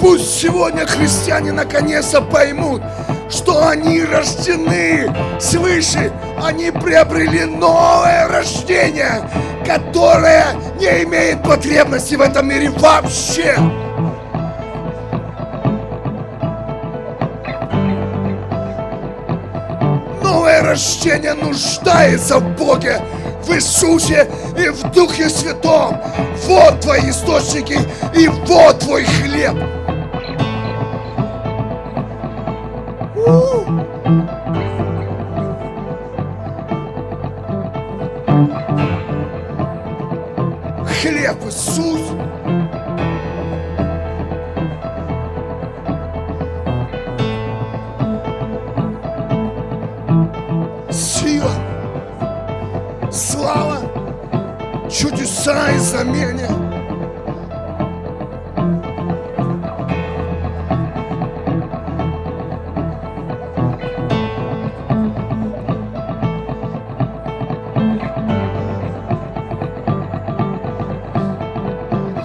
Пусть 0.00 0.38
сегодня 0.38 0.86
христиане 0.86 1.52
наконец-то 1.52 2.20
поймут, 2.20 2.82
что 3.30 3.66
они 3.66 4.04
рождены 4.04 5.10
свыше, 5.40 6.12
они 6.42 6.70
приобрели 6.70 7.46
новое 7.46 8.28
рождение, 8.28 9.22
которое 9.66 10.48
не 10.78 11.04
имеет 11.04 11.42
потребности 11.42 12.16
в 12.16 12.20
этом 12.20 12.48
мире 12.48 12.70
вообще. 12.70 13.56
Новое 20.74 20.82
рождение 20.82 21.34
нуждается 21.34 22.38
в 22.40 22.56
Боге, 22.56 23.00
в 23.44 23.54
Иисусе 23.54 24.28
и 24.58 24.70
в 24.70 24.82
Духе 24.90 25.30
Святом. 25.30 26.02
Вот 26.46 26.80
твои 26.80 27.10
источники 27.10 27.78
и 28.12 28.26
вот 28.26 28.80
твой 28.80 29.04
хлеб. 29.04 29.54
Хлеб 33.14 34.43
чудеса 55.44 56.04
и. 56.04 56.48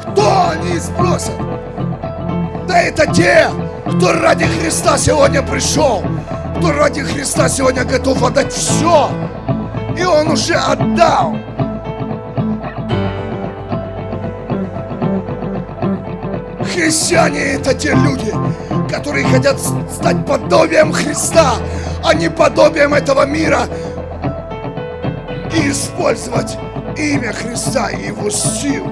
Кто 0.01 0.49
они 0.51 0.79
спросят? 0.79 1.33
Да 2.67 2.79
это 2.79 3.05
те, 3.11 3.49
кто 3.97 4.13
ради 4.13 4.45
Христа 4.45 4.97
сегодня 4.97 5.41
пришел, 5.41 6.03
кто 6.57 6.71
ради 6.71 7.01
Христа 7.01 7.49
сегодня 7.49 7.83
готов 7.83 8.23
отдать 8.23 8.53
все. 8.53 9.09
И 9.97 10.03
он 10.05 10.31
уже 10.31 10.53
отдал. 10.53 11.38
Христиане 16.89 17.39
это 17.53 17.75
те 17.75 17.93
люди, 17.93 18.33
которые 18.89 19.23
хотят 19.23 19.59
стать 19.59 20.25
подобием 20.25 20.91
Христа, 20.91 21.53
а 22.03 22.15
не 22.15 22.31
подобием 22.31 22.95
этого 22.95 23.27
мира. 23.27 23.67
И 25.55 25.69
использовать 25.69 26.57
имя 26.97 27.31
Христа 27.31 27.91
и 27.91 28.07
его 28.07 28.31
силу. 28.31 28.89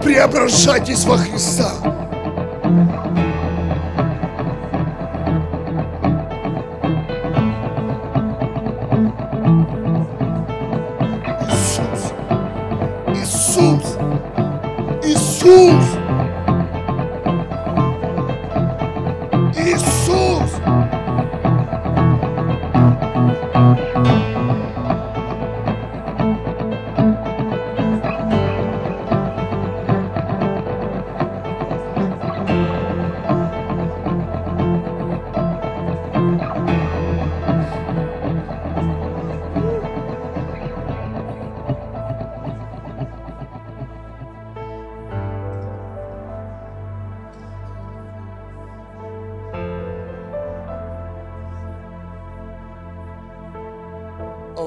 Преображайтесь 0.00 1.04
во 1.06 1.16
Христа. 1.16 1.72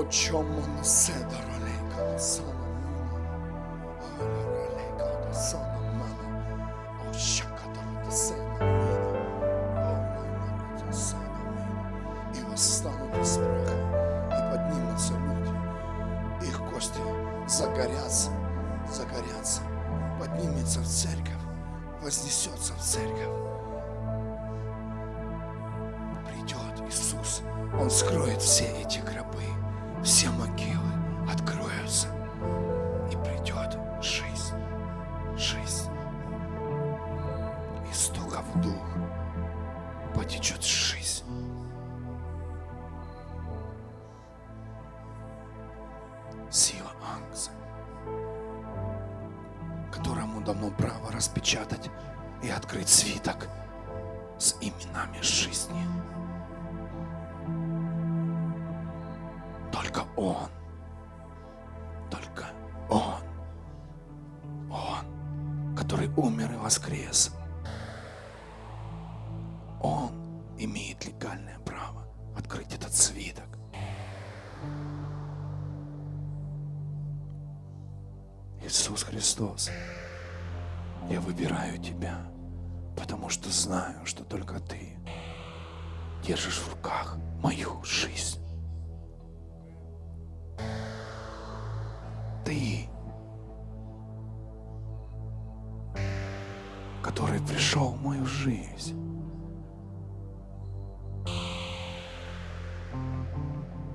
О 0.03 0.11
чем 0.11 0.45
он 0.57 0.83
седора 0.83 1.53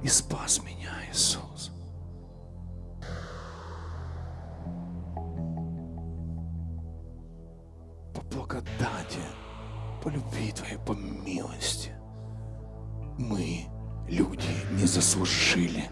и 0.03 0.09
спас 0.09 0.63
меня, 0.63 0.91
Иисус. 1.11 1.73
По 8.15 8.23
благодати, 8.35 9.21
по 10.03 10.09
любви 10.09 10.53
Твоей, 10.53 10.79
по 10.79 10.93
милости. 10.93 11.93
Мы, 13.19 13.67
люди, 14.09 14.49
не 14.73 14.87
заслужили 14.87 15.85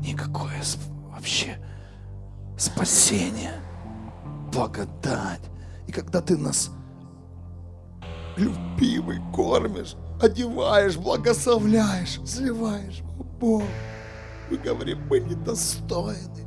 никакое 0.00 0.62
вообще 1.10 1.58
спасение, 2.56 3.60
благодать. 4.52 5.42
И 5.86 5.92
когда 5.92 6.20
ты 6.20 6.36
нас, 6.36 6.70
любимый, 8.36 9.20
кормишь, 9.34 9.96
одеваешь, 10.20 10.96
благословляешь, 10.96 12.20
сливаешь, 12.24 13.02
о, 13.18 13.24
Бог, 13.24 13.62
мы 14.50 14.56
говорим, 14.56 15.06
мы 15.08 15.20
недостойны 15.20 16.46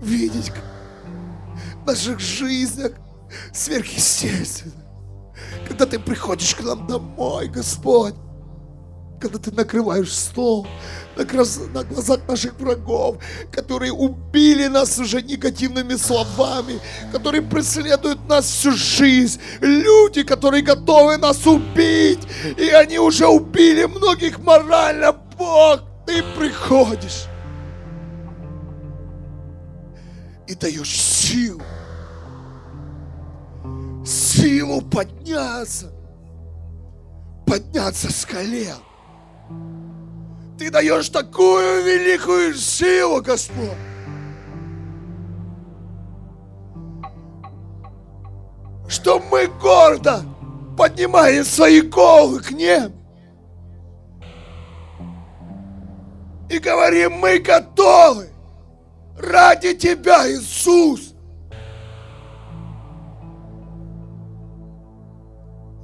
видеть 0.00 0.52
в 1.82 1.86
наших 1.86 2.20
жизнях 2.20 2.92
сверхъестественно. 3.52 4.74
Когда 5.68 5.86
ты 5.86 5.98
приходишь 5.98 6.54
к 6.54 6.62
нам 6.62 6.86
домой, 6.86 7.48
Господь, 7.48 8.14
когда 9.20 9.38
ты 9.38 9.52
накрываешь 9.52 10.12
стол 10.12 10.66
на, 11.16 11.24
крас- 11.24 11.60
на 11.74 11.84
глазах 11.84 12.20
наших 12.26 12.58
врагов, 12.58 13.16
которые 13.52 13.92
убили 13.92 14.66
нас 14.66 14.98
уже 14.98 15.20
негативными 15.22 15.94
словами, 15.96 16.80
которые 17.12 17.42
преследуют 17.42 18.26
нас 18.28 18.46
всю 18.46 18.72
жизнь, 18.72 19.40
люди, 19.60 20.22
которые 20.22 20.62
готовы 20.62 21.18
нас 21.18 21.46
убить, 21.46 22.20
и 22.56 22.68
они 22.70 22.98
уже 22.98 23.26
убили 23.26 23.84
многих 23.84 24.38
морально, 24.38 25.12
Бог, 25.12 25.82
ты 26.06 26.22
приходишь 26.38 27.26
и 30.46 30.54
даешь 30.54 31.00
силу, 31.00 31.62
силу 34.04 34.80
подняться, 34.80 35.92
подняться 37.46 38.10
с 38.10 38.24
колен. 38.24 38.89
Ты 40.60 40.70
даешь 40.70 41.08
такую 41.08 41.82
великую 41.84 42.52
силу, 42.54 43.22
Господь. 43.22 43.70
Что 48.86 49.20
мы 49.20 49.46
гордо 49.46 50.22
поднимаем 50.76 51.44
свои 51.46 51.80
головы 51.80 52.40
к 52.40 52.50
небу. 52.50 52.94
И 56.50 56.58
говорим, 56.58 57.12
мы 57.12 57.38
готовы 57.38 58.28
ради 59.16 59.72
Тебя, 59.72 60.30
Иисус. 60.30 61.14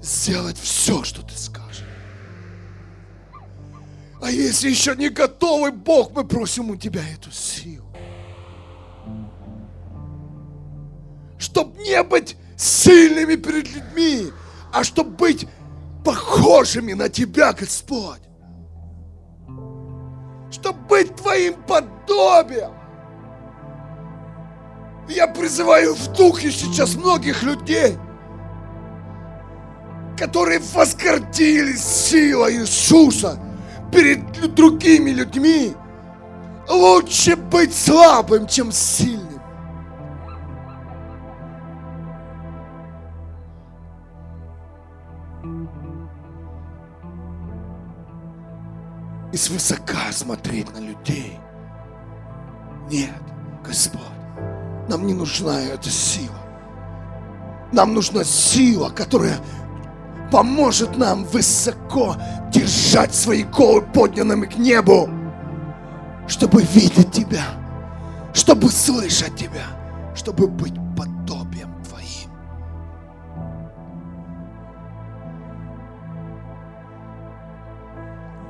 Сделать 0.02 0.58
все, 0.58 1.02
что 1.02 1.22
Ты 1.22 1.34
скажешь. 1.34 1.95
А 4.26 4.30
если 4.32 4.70
еще 4.70 4.96
не 4.96 5.08
готовы, 5.08 5.70
Бог, 5.70 6.10
мы 6.10 6.24
просим 6.24 6.70
у 6.70 6.76
Тебя 6.76 7.00
эту 7.14 7.30
силу. 7.30 7.86
Чтоб 11.38 11.78
не 11.78 12.02
быть 12.02 12.36
сильными 12.56 13.36
перед 13.36 13.72
людьми, 13.72 14.32
а 14.72 14.82
чтобы 14.82 15.10
быть 15.10 15.46
похожими 16.04 16.92
на 16.94 17.08
Тебя, 17.08 17.52
Господь. 17.52 18.22
Чтобы 20.50 20.80
быть 20.88 21.14
Твоим 21.14 21.54
подобием. 21.62 22.72
Я 25.08 25.28
призываю 25.28 25.94
в 25.94 26.08
духе 26.14 26.50
сейчас 26.50 26.96
многих 26.96 27.44
людей, 27.44 27.96
которые 30.18 30.58
возгордились 30.58 31.84
силой 31.84 32.56
Иисуса 32.56 33.40
перед 33.97 34.55
другими 34.55 35.11
людьми. 35.11 35.74
Лучше 36.68 37.34
быть 37.34 37.74
слабым, 37.74 38.47
чем 38.47 38.70
сильным. 38.70 39.26
и 49.32 49.38
свысока 49.38 50.12
смотреть 50.12 50.72
на 50.72 50.78
людей. 50.78 51.38
Нет, 52.90 53.11
Господь, 53.62 54.01
нам 54.88 55.07
не 55.07 55.12
нужна 55.12 55.61
эта 55.61 55.90
сила. 55.90 56.38
Нам 57.70 57.92
нужна 57.92 58.24
сила, 58.24 58.88
которая 58.88 59.38
поможет 60.30 60.96
нам 60.96 61.24
высоко 61.24 62.16
держать 62.50 63.14
свои 63.14 63.42
головы 63.42 63.82
поднятыми 63.82 64.46
к 64.46 64.56
небу, 64.56 65.08
чтобы 66.26 66.62
видеть 66.62 67.12
Тебя, 67.12 67.44
чтобы 68.34 68.70
слышать 68.70 69.36
Тебя, 69.36 69.66
чтобы 70.14 70.48
быть 70.48 70.74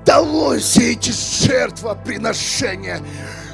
долой 0.06 0.60
все 0.60 0.92
эти 0.92 1.10
жертвоприношения, 1.10 3.00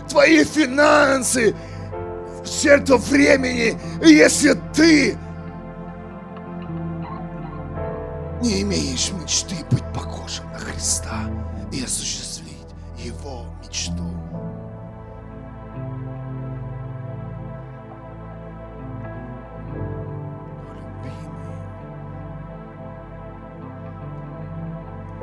твои 0.09 0.45
финансы, 0.45 1.57
жертва 2.63 2.99
времени, 2.99 3.77
если 4.05 4.57
ты 4.75 5.17
не 8.43 8.63
имеешь 8.63 9.13
мечты 9.13 9.55
быть 9.71 9.85
похожим 9.95 10.51
на 10.51 10.59
Христа 10.59 11.31
и 11.71 11.85
осуществить 11.85 12.67
Его 12.99 13.47
мечту. 13.63 14.03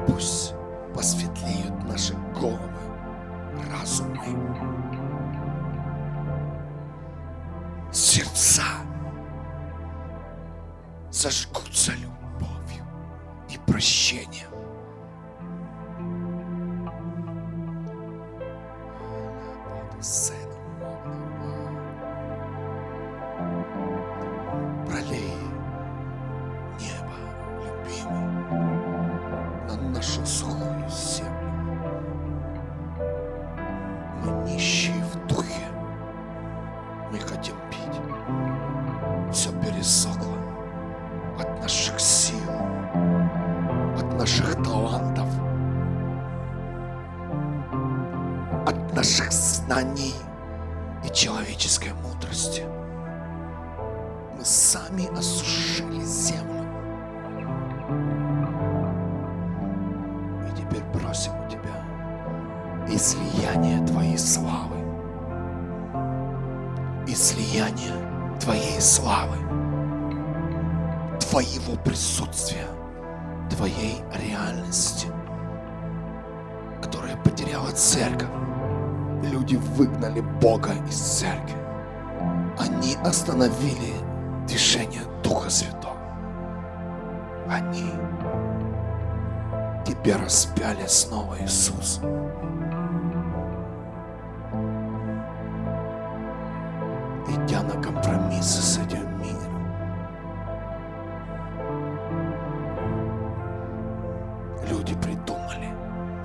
Пусть 0.07 0.53
посветлеют 0.95 1.83
наши 1.83 2.13
головы, 2.33 2.71
разумы, 3.69 4.17
сердца 7.91 8.63
зажгутся 11.11 11.91
любовью 11.91 12.18
и 13.77 14.58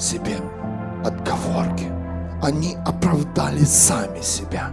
себе 0.05 0.37
отговорки. 1.05 1.91
Они 2.43 2.77
оправдали 2.85 3.65
сами 3.65 4.21
себя 4.21 4.71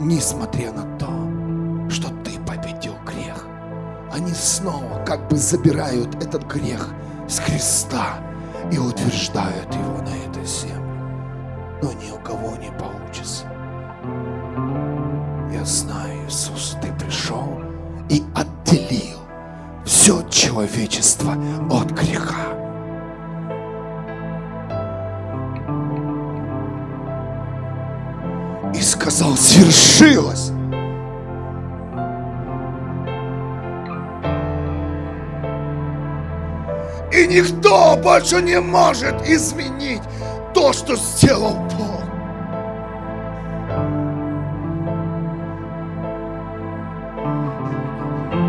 несмотря 0.00 0.72
на 0.72 0.82
то, 0.98 1.90
что 1.90 2.08
ты 2.22 2.38
победил 2.40 2.94
грех. 3.04 3.46
Они 4.12 4.32
снова 4.32 5.04
как 5.04 5.28
бы 5.28 5.36
забирают 5.36 6.14
этот 6.22 6.44
грех 6.44 6.88
с 7.28 7.40
креста 7.40 8.20
и 8.72 8.78
утверждают 8.78 9.74
его 9.74 9.98
на 10.02 10.16
этой 10.28 10.44
земле. 10.44 10.76
Но 11.82 11.92
ни 11.92 12.10
у 12.10 12.18
кого 12.18 12.56
не 12.56 12.70
получится. 12.78 13.44
Я 15.52 15.64
знаю, 15.64 16.26
Иисус, 16.26 16.76
ты 16.80 16.92
пришел 16.92 17.60
и 18.08 18.22
отделил 18.34 19.18
все 19.84 20.22
человечество 20.28 21.34
от 21.70 21.90
греха. 21.90 22.57
Сказал, 29.18 29.36
свершилось. 29.36 30.50
И 37.12 37.26
никто 37.26 37.96
больше 37.96 38.40
не 38.42 38.60
может 38.60 39.20
изменить 39.26 40.02
то, 40.54 40.72
что 40.72 40.94
сделал 40.94 41.56
Бог. 41.76 41.98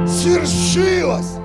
Свершилось. 0.08 1.39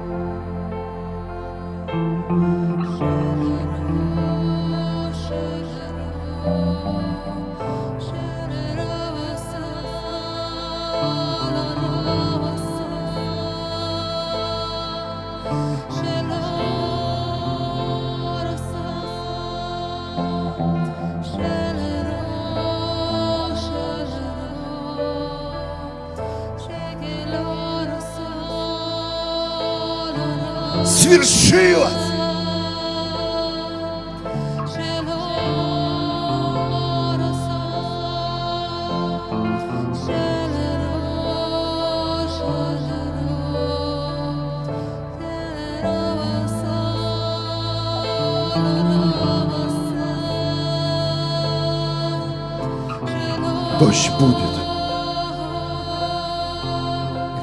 Дождь 53.81 54.11
будет. 54.21 54.55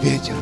Ветер 0.02 0.36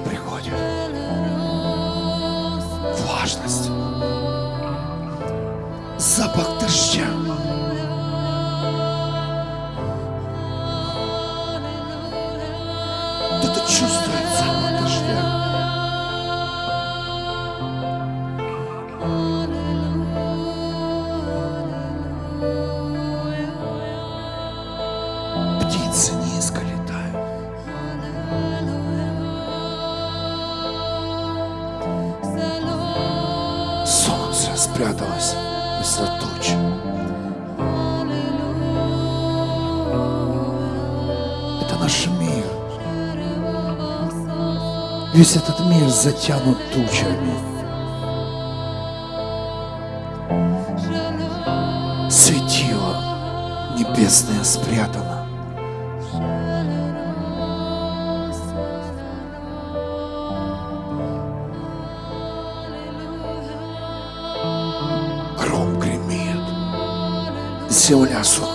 Весь 45.20 45.36
этот 45.36 45.60
мир 45.66 45.90
затянут 45.90 46.58
тучами. 46.72 47.34
Светило 52.10 53.76
небесное 53.78 54.42
спрятано. 54.46 55.28
Гром 65.38 65.78
гремит. 65.82 66.40
Земля 67.70 68.24
сухая. 68.24 68.49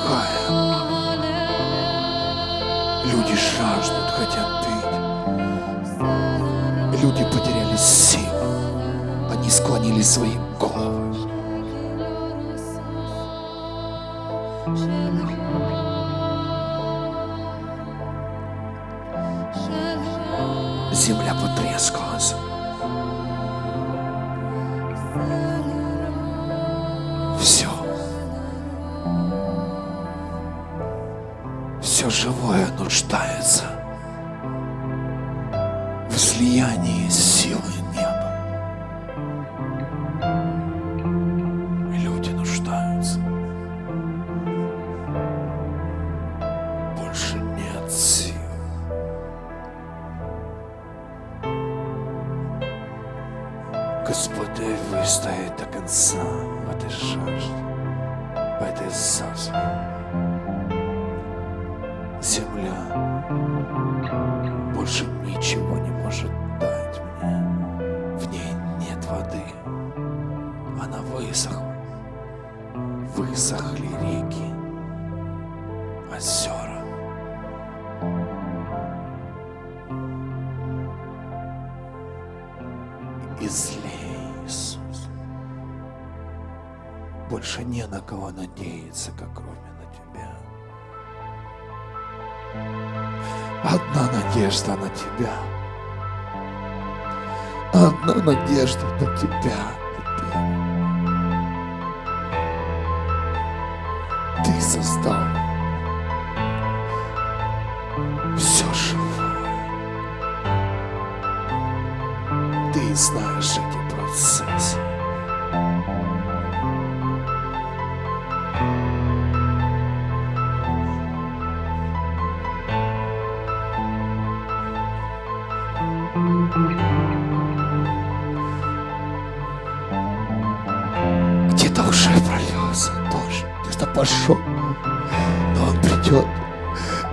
Все 32.04 32.24
живое 32.24 32.66
нуждается 32.78 33.64
в 36.10 36.18
слиянии 36.18 37.08
с 37.08 37.23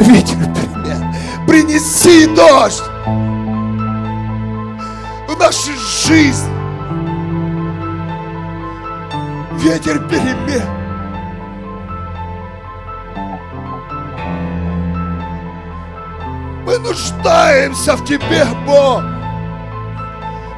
Ветер 0.02 0.40
перемен, 0.56 1.14
принеси 1.46 2.26
дождь 2.36 2.82
в 5.28 5.38
нашу 5.38 5.74
жизнь. 6.08 6.50
Ветер 9.60 10.00
перемен. 10.10 10.68
Мы 16.66 16.80
нуждаемся 16.80 17.96
в 17.96 18.04
Тебе, 18.04 18.48
Бог, 18.66 19.04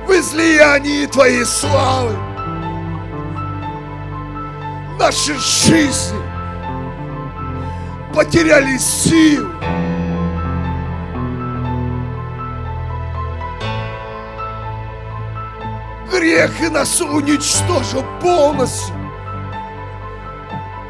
в 0.07 0.11
излиянии 0.11 1.05
Твоей 1.07 1.43
славы. 1.43 2.15
Наши 4.97 5.33
жизни 5.37 6.22
потеряли 8.13 8.77
силу. 8.77 9.49
Грех 16.11 16.61
и 16.61 16.69
нас 16.69 17.01
уничтожил 17.01 18.03
полностью. 18.21 18.95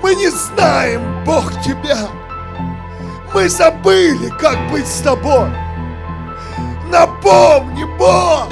Мы 0.02 0.16
не 0.16 0.30
знаем, 0.30 1.24
Бог, 1.26 1.50
Тебя. 1.62 1.98
Мы 3.34 3.48
забыли, 3.48 4.30
как 4.40 4.58
быть 4.70 4.86
с 4.86 5.00
Тобой. 5.00 5.50
Напомни, 6.92 7.86
Бог. 7.98 8.50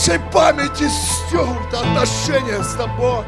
всей 0.00 0.18
памяти 0.32 0.88
стерто 0.88 1.80
отношения 1.80 2.62
с 2.62 2.74
тобой. 2.74 3.22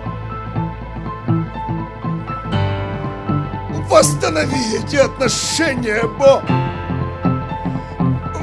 Восстанови 3.91 4.77
эти 4.77 4.97
отношения, 4.97 6.03
Бог. 6.19 6.43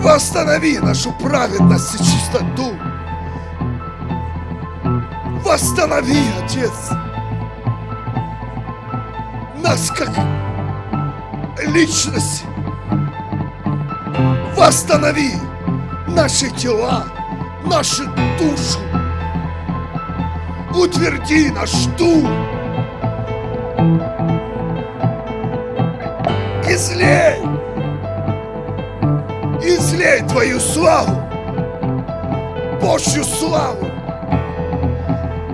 Восстанови 0.03 0.77
нашу 0.77 1.11
праведность 1.13 1.95
и 1.95 1.97
чистоту. 1.97 2.75
Восстанови, 5.43 6.21
Отец, 6.43 6.91
нас 9.63 9.89
как 9.89 10.11
личность. 11.65 12.43
Восстанови 14.55 15.33
наши 16.07 16.51
тела 16.51 17.18
нашу 17.69 18.03
душу. 18.39 18.79
Утверди 20.73 21.51
наш 21.51 21.71
дух. 21.97 22.29
Излей, 26.67 27.37
излей 29.61 30.21
Твою 30.27 30.59
славу, 30.59 31.15
Божью 32.81 33.23
славу, 33.23 33.87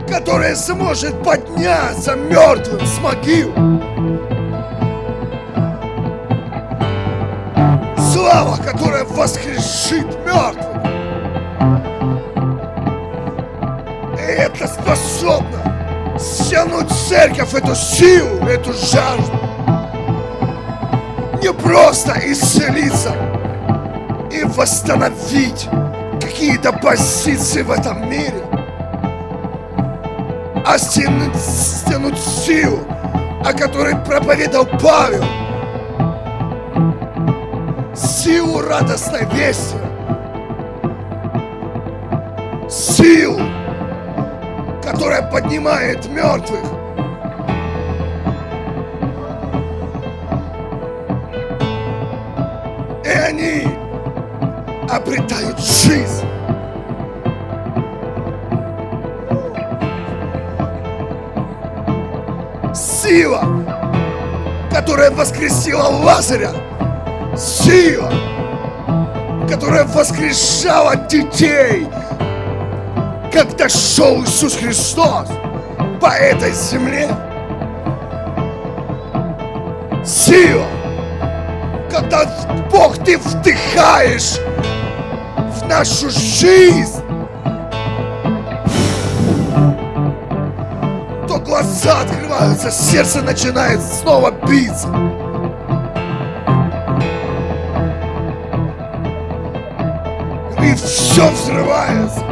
которая 0.10 0.56
сможет 0.56 1.22
подняться 1.24 2.16
мертвым 2.16 2.86
с 2.86 3.00
могил. 3.00 3.54
Слава, 7.98 8.58
которая 8.58 9.06
воскрешит 9.06 10.06
мертвых. 10.26 10.75
Это 14.56 14.70
способно 14.70 16.18
стянуть 16.18 16.90
церковь, 16.90 17.54
эту 17.54 17.76
силу, 17.76 18.48
эту 18.48 18.72
жажду. 18.72 19.38
Не 21.42 21.52
просто 21.52 22.14
исцелиться 22.24 23.12
и 24.32 24.46
восстановить 24.46 25.68
какие-то 26.22 26.72
позиции 26.72 27.64
в 27.64 27.72
этом 27.72 28.10
мире, 28.10 28.46
а 30.66 30.78
стянуть, 30.78 31.36
стянуть 31.36 32.18
силу, 32.18 32.80
о 33.44 33.52
которой 33.52 33.98
проповедовал 34.06 34.68
Павел. 34.82 35.26
Силу 37.94 38.62
радостной 38.62 39.26
вести. 39.34 39.85
Которая 44.96 45.24
поднимает 45.24 46.08
мертвых. 46.08 46.64
И 53.04 53.10
они 53.10 53.68
обретают 54.90 55.60
жизнь. 55.60 56.26
Сила, 62.74 63.44
которая 64.72 65.12
воскресила 65.12 65.90
Лазаря. 65.90 66.52
Сила, 67.36 68.14
которая 69.50 69.84
воскрешала 69.84 70.96
детей, 70.96 71.86
когда 73.36 73.68
шел 73.68 74.24
Иисус 74.24 74.56
Христос 74.56 75.28
по 76.00 76.08
этой 76.08 76.54
земле. 76.54 77.10
Сила, 80.06 80.66
когда 81.92 82.24
Бог 82.72 82.98
ты 83.04 83.18
вдыхаешь 83.18 84.38
в 85.36 85.68
нашу 85.68 86.10
жизнь, 86.10 87.02
то 91.28 91.38
глаза 91.40 92.04
открываются, 92.04 92.72
сердце 92.72 93.22
начинает 93.22 93.82
снова 93.82 94.32
биться. 94.32 94.88
И 100.64 100.74
все 100.76 101.30
взрывается. 101.32 102.24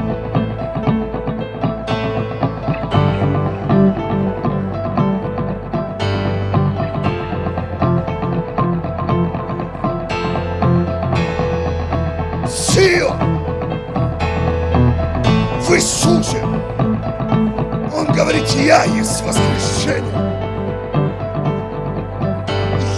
Говорит, 18.43 18.65
я 18.65 18.83
есть 18.83 19.21
воскрешение. 19.23 20.03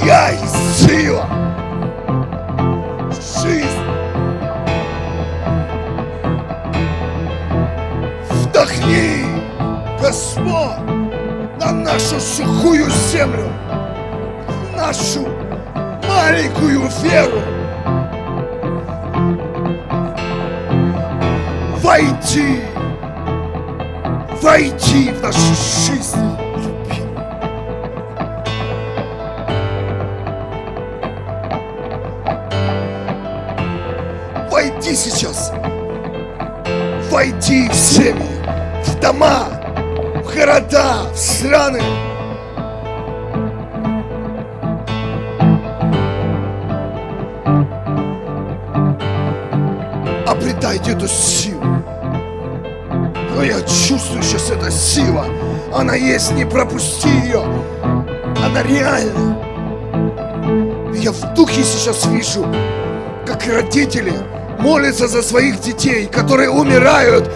Я 0.04 0.30
есть 0.30 0.88
сила. 0.88 1.28
Вдохни, 8.30 9.26
Господь, 10.02 10.46
на 11.60 11.72
нашу 11.72 12.20
сухую 12.20 12.90
землю, 13.12 13.52
нашу 14.76 15.28
маленькую 16.08 16.90
веру. 17.04 17.42
Войди, 21.84 22.62
войди 24.46 25.10
в 25.10 25.24
нашу 25.24 25.40
жизнь, 25.40 26.20
любимый. 26.56 27.18
Войди 34.52 34.96
сейчас, 34.96 35.52
войди 37.10 37.68
в 37.70 37.74
семьи, 37.74 38.24
в 38.86 39.00
дома, 39.00 39.48
в 40.24 40.36
города, 40.36 41.12
в 41.12 41.18
страны. 41.18 41.82
Обретайте 50.28 50.92
эту 50.92 51.08
силу. 51.08 51.55
Но 53.36 53.44
я 53.44 53.60
чувствую 53.62 54.24
сейчас 54.24 54.50
эта 54.50 54.72
сила. 54.72 55.26
Она 55.74 55.96
есть, 55.96 56.32
не 56.32 56.46
пропусти 56.46 57.10
ее. 57.10 57.44
Она 57.84 58.64
реальна. 58.64 59.38
Я 60.96 61.12
в 61.12 61.34
духе 61.34 61.62
сейчас 61.64 62.06
вижу, 62.06 62.48
как 63.26 63.46
родители 63.46 64.14
молятся 64.60 65.10
за 65.10 65.22
своих 65.22 65.60
детей, 65.60 66.06
которые 66.06 66.50
умирают. 66.50 67.30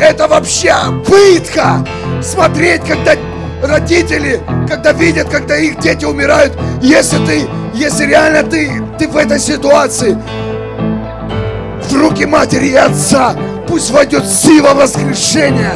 Это 0.00 0.28
вообще 0.28 0.74
пытка! 1.06 1.86
Смотреть, 2.22 2.82
когда 2.84 3.12
родители, 3.62 4.40
когда 4.66 4.92
видят, 4.92 5.28
когда 5.28 5.58
их 5.58 5.78
дети 5.78 6.06
умирают, 6.06 6.58
если 6.80 7.18
ты, 7.26 7.46
если 7.74 8.06
реально 8.06 8.44
ты, 8.44 8.82
ты 8.98 9.08
в 9.08 9.16
этой 9.16 9.38
ситуации, 9.38 10.16
в 11.82 11.94
руки 11.94 12.24
матери 12.24 12.68
и 12.68 12.74
отца, 12.74 13.36
пусть 13.74 13.90
войдет 13.90 14.24
сила 14.24 14.72
воскрешения. 14.72 15.72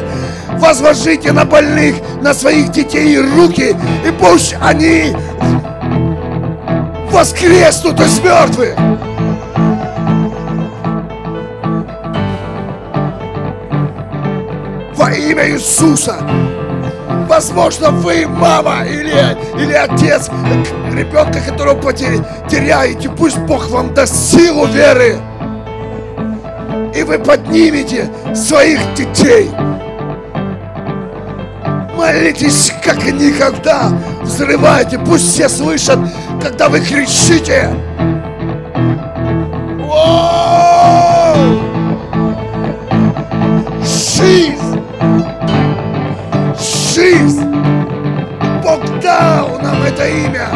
Возложите 0.60 1.32
на 1.32 1.44
больных, 1.44 1.96
на 2.22 2.32
своих 2.32 2.70
детей 2.70 3.18
руки, 3.18 3.74
и 4.06 4.10
пусть 4.12 4.54
они 4.60 5.16
воскреснут 7.10 7.98
из 7.98 8.20
мертвых. 8.20 8.76
Во 14.94 15.10
имя 15.10 15.50
Иисуса. 15.50 16.18
Возможно, 17.28 17.90
вы 17.90 18.28
мама 18.28 18.84
или, 18.86 19.36
или 19.60 19.72
отец 19.72 20.28
ребенка, 20.92 21.40
которого 21.40 21.74
потеряете. 21.74 23.10
Пусть 23.10 23.38
Бог 23.38 23.68
вам 23.70 23.92
даст 23.92 24.14
силу 24.14 24.66
веры. 24.66 25.18
И 26.98 27.02
вы 27.04 27.16
поднимете 27.16 28.10
своих 28.34 28.80
детей. 28.94 29.48
Молитесь, 31.96 32.72
как 32.82 33.04
никогда. 33.04 33.92
Взрывайте, 34.22 34.98
пусть 34.98 35.32
все 35.32 35.48
слышат, 35.48 36.00
когда 36.42 36.68
вы 36.68 36.80
кричите. 36.80 37.70
Имя. 50.08 50.48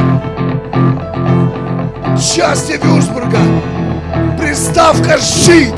части 2.17 2.81
Вюрсбурга. 2.83 3.39
Приставка 4.39 5.19
«жить», 5.19 5.75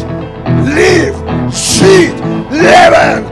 «live», 0.62 1.16
«жить», 1.50 2.14
«leben», 2.50 3.24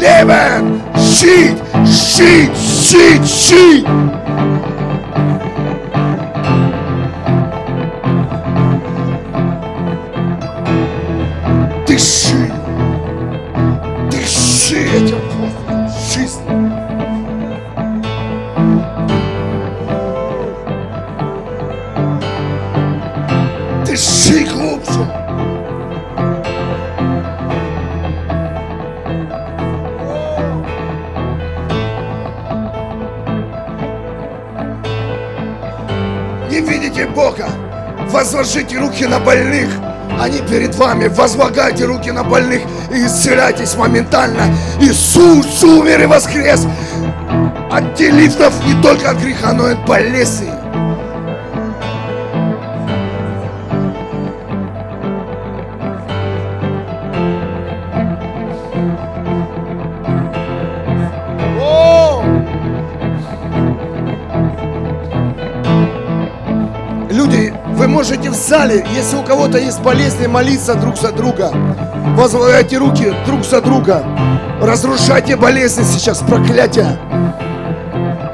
«leben», 0.00 0.80
«жить», 0.96 1.58
«жить», 1.84 2.50
«жить», 2.56 3.24
«жить». 3.24 3.86
Вами. 40.78 41.08
Возлагайте 41.08 41.84
руки 41.84 42.10
на 42.10 42.24
больных 42.24 42.62
и 42.90 43.06
исцеляйтесь 43.06 43.74
моментально. 43.76 44.42
Иисус 44.80 45.62
умер 45.62 46.02
и 46.02 46.06
воскрес. 46.06 46.66
Отделив 47.70 48.38
нас 48.38 48.54
не 48.64 48.80
только 48.80 49.10
от 49.10 49.18
греха, 49.18 49.52
но 49.52 49.68
и 49.68 49.72
от 49.72 49.84
болезни. 49.86 50.57
Зале, 68.58 68.84
если 68.92 69.16
у 69.16 69.22
кого-то 69.22 69.56
есть 69.56 69.80
болезни, 69.82 70.26
молиться 70.26 70.74
друг 70.74 70.96
за 70.96 71.12
друга. 71.12 71.52
Возлагайте 72.16 72.78
руки 72.78 73.12
друг 73.24 73.44
за 73.44 73.60
друга. 73.60 74.04
Разрушайте 74.60 75.36
болезни 75.36 75.84
сейчас, 75.84 76.18
проклятия. 76.18 76.98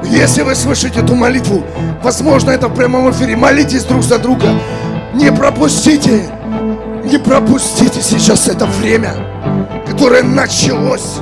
Если 0.03 0.41
вы 0.41 0.55
слышите 0.55 1.01
эту 1.01 1.13
молитву, 1.13 1.63
возможно, 2.01 2.49
это 2.49 2.69
в 2.69 2.75
прямом 2.75 3.11
эфире, 3.11 3.35
молитесь 3.35 3.83
друг 3.83 4.01
за 4.01 4.17
друга. 4.17 4.47
Не 5.13 5.31
пропустите, 5.31 6.27
не 7.03 7.19
пропустите 7.19 8.01
сейчас 8.01 8.47
это 8.47 8.65
время, 8.65 9.13
которое 9.85 10.23
началось. 10.23 11.19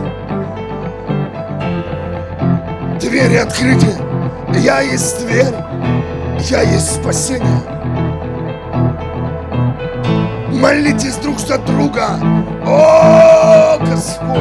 Двери 3.02 3.36
открыты. 3.36 3.88
Я 4.60 4.80
есть 4.80 5.26
дверь. 5.26 5.54
Я 6.50 6.62
есть 6.62 7.02
спасение. 7.02 7.73
Молитесь 10.64 11.18
друг 11.18 11.40
за 11.40 11.58
друга. 11.58 12.18
О, 12.66 13.78
Господь! 13.80 14.40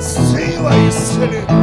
Сила 0.00 0.72
исцеления. 0.88 1.59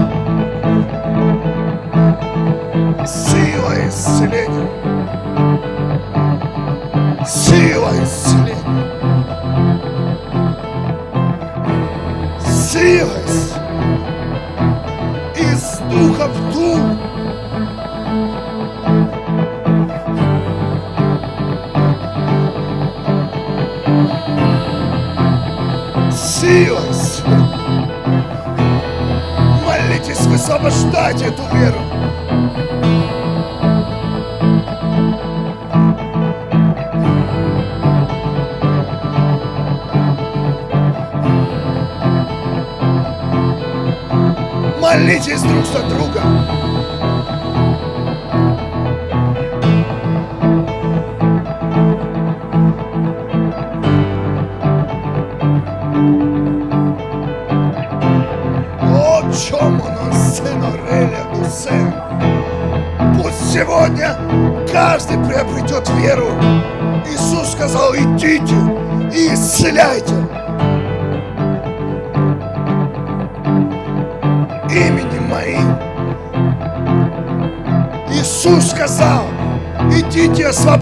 Молитесь 45.17 45.41
друг 45.41 45.65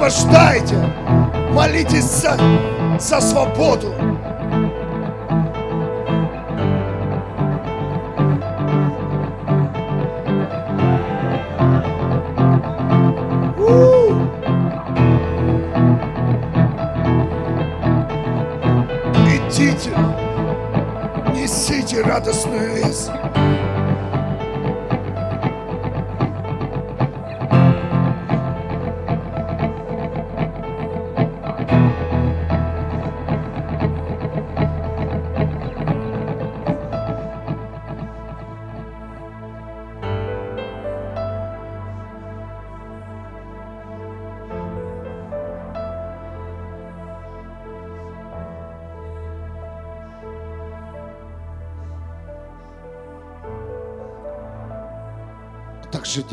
освобождайте. 0.05 0.75
Молитесь 1.51 2.03
за, 2.03 2.37
за 2.99 3.19
свободу. 3.21 3.93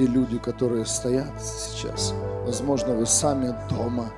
Те 0.03 0.09
люди, 0.09 0.39
которые 0.39 0.85
стоят 0.85 1.41
сейчас, 1.41 2.13
возможно, 2.45 2.95
вы 2.95 3.07
сами 3.07 3.55
дома 3.69 4.11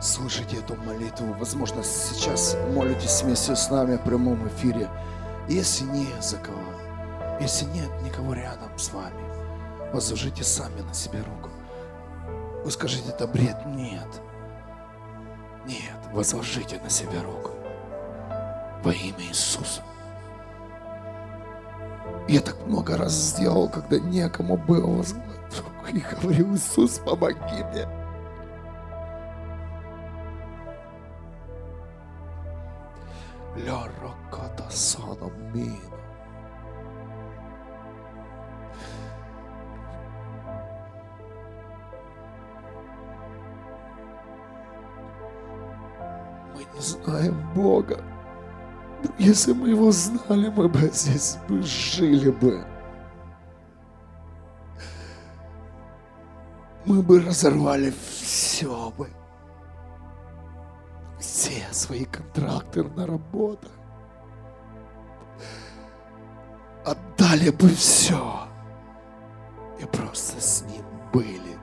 слышите 0.00 0.58
эту 0.58 0.76
молитву, 0.76 1.34
возможно, 1.38 1.82
сейчас 1.82 2.56
молитесь 2.74 3.22
вместе 3.22 3.56
с 3.56 3.68
нами 3.68 3.96
в 3.96 4.04
прямом 4.04 4.46
эфире. 4.48 4.88
Если 5.48 5.84
не 5.84 6.06
за 6.20 6.36
кого, 6.36 6.58
если 7.40 7.64
нет 7.66 7.90
никого 8.04 8.34
рядом 8.34 8.70
с 8.76 8.92
вами, 8.92 9.20
возложите 9.92 10.44
сами 10.44 10.80
на 10.80 10.94
себе 10.94 11.18
руку. 11.18 11.50
Вы 12.64 12.70
скажете, 12.70 13.08
это 13.08 13.26
бред. 13.26 13.56
Нет. 13.66 14.20
Нет, 15.66 15.98
возложите 16.12 16.80
на 16.80 16.90
себя 16.90 17.20
руку. 17.24 17.50
Во 18.84 18.92
имя 18.92 19.24
Иисуса. 19.28 19.82
Я 22.28 22.40
так 22.40 22.56
много 22.66 22.96
раз 22.96 23.12
сделал, 23.12 23.68
когда 23.68 23.98
некому 23.98 24.56
было 24.56 25.02
руку. 25.02 25.31
И 25.92 26.00
говорил, 26.00 26.54
Иисус, 26.54 26.98
помоги 27.00 27.36
мне. 27.70 27.86
Ляраката 33.56 34.70
санамина. 34.70 35.76
Мы 46.54 46.64
не 46.74 46.80
знаем 46.80 47.52
Бога. 47.54 48.02
Если 49.18 49.52
мы 49.52 49.68
Его 49.68 49.92
знали, 49.92 50.48
мы 50.48 50.70
бы 50.70 50.78
здесь 50.90 51.36
бы 51.46 51.60
жили 51.60 52.30
бы. 52.30 52.71
Мы 56.84 57.02
бы 57.02 57.20
разорвали 57.20 57.92
все 58.20 58.90
бы. 58.96 59.08
Все 61.18 61.64
свои 61.70 62.04
контракты 62.04 62.82
на 62.82 63.06
работу. 63.06 63.68
Отдали 66.84 67.50
бы 67.50 67.68
все. 67.68 68.48
И 69.80 69.84
просто 69.84 70.40
с 70.40 70.62
Ним 70.62 70.84
были. 71.12 71.56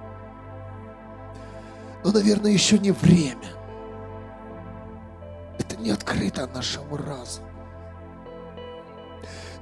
Но, 2.03 2.11
наверное, 2.11 2.51
еще 2.51 2.79
не 2.79 2.91
время 2.91 3.59
не 5.79 5.91
открыто 5.91 6.47
нашему 6.47 6.97
разуму. 6.97 7.47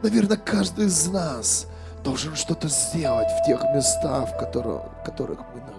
Наверное, 0.01 0.37
каждый 0.37 0.87
из 0.87 1.07
нас 1.07 1.67
должен 2.07 2.37
что-то 2.37 2.69
сделать 2.69 3.27
в 3.29 3.45
тех 3.45 3.61
местах, 3.75 4.29
в 4.29 4.37
которых, 4.37 4.81
в 5.01 5.03
которых 5.03 5.39
мы 5.53 5.59
находимся. 5.59 5.76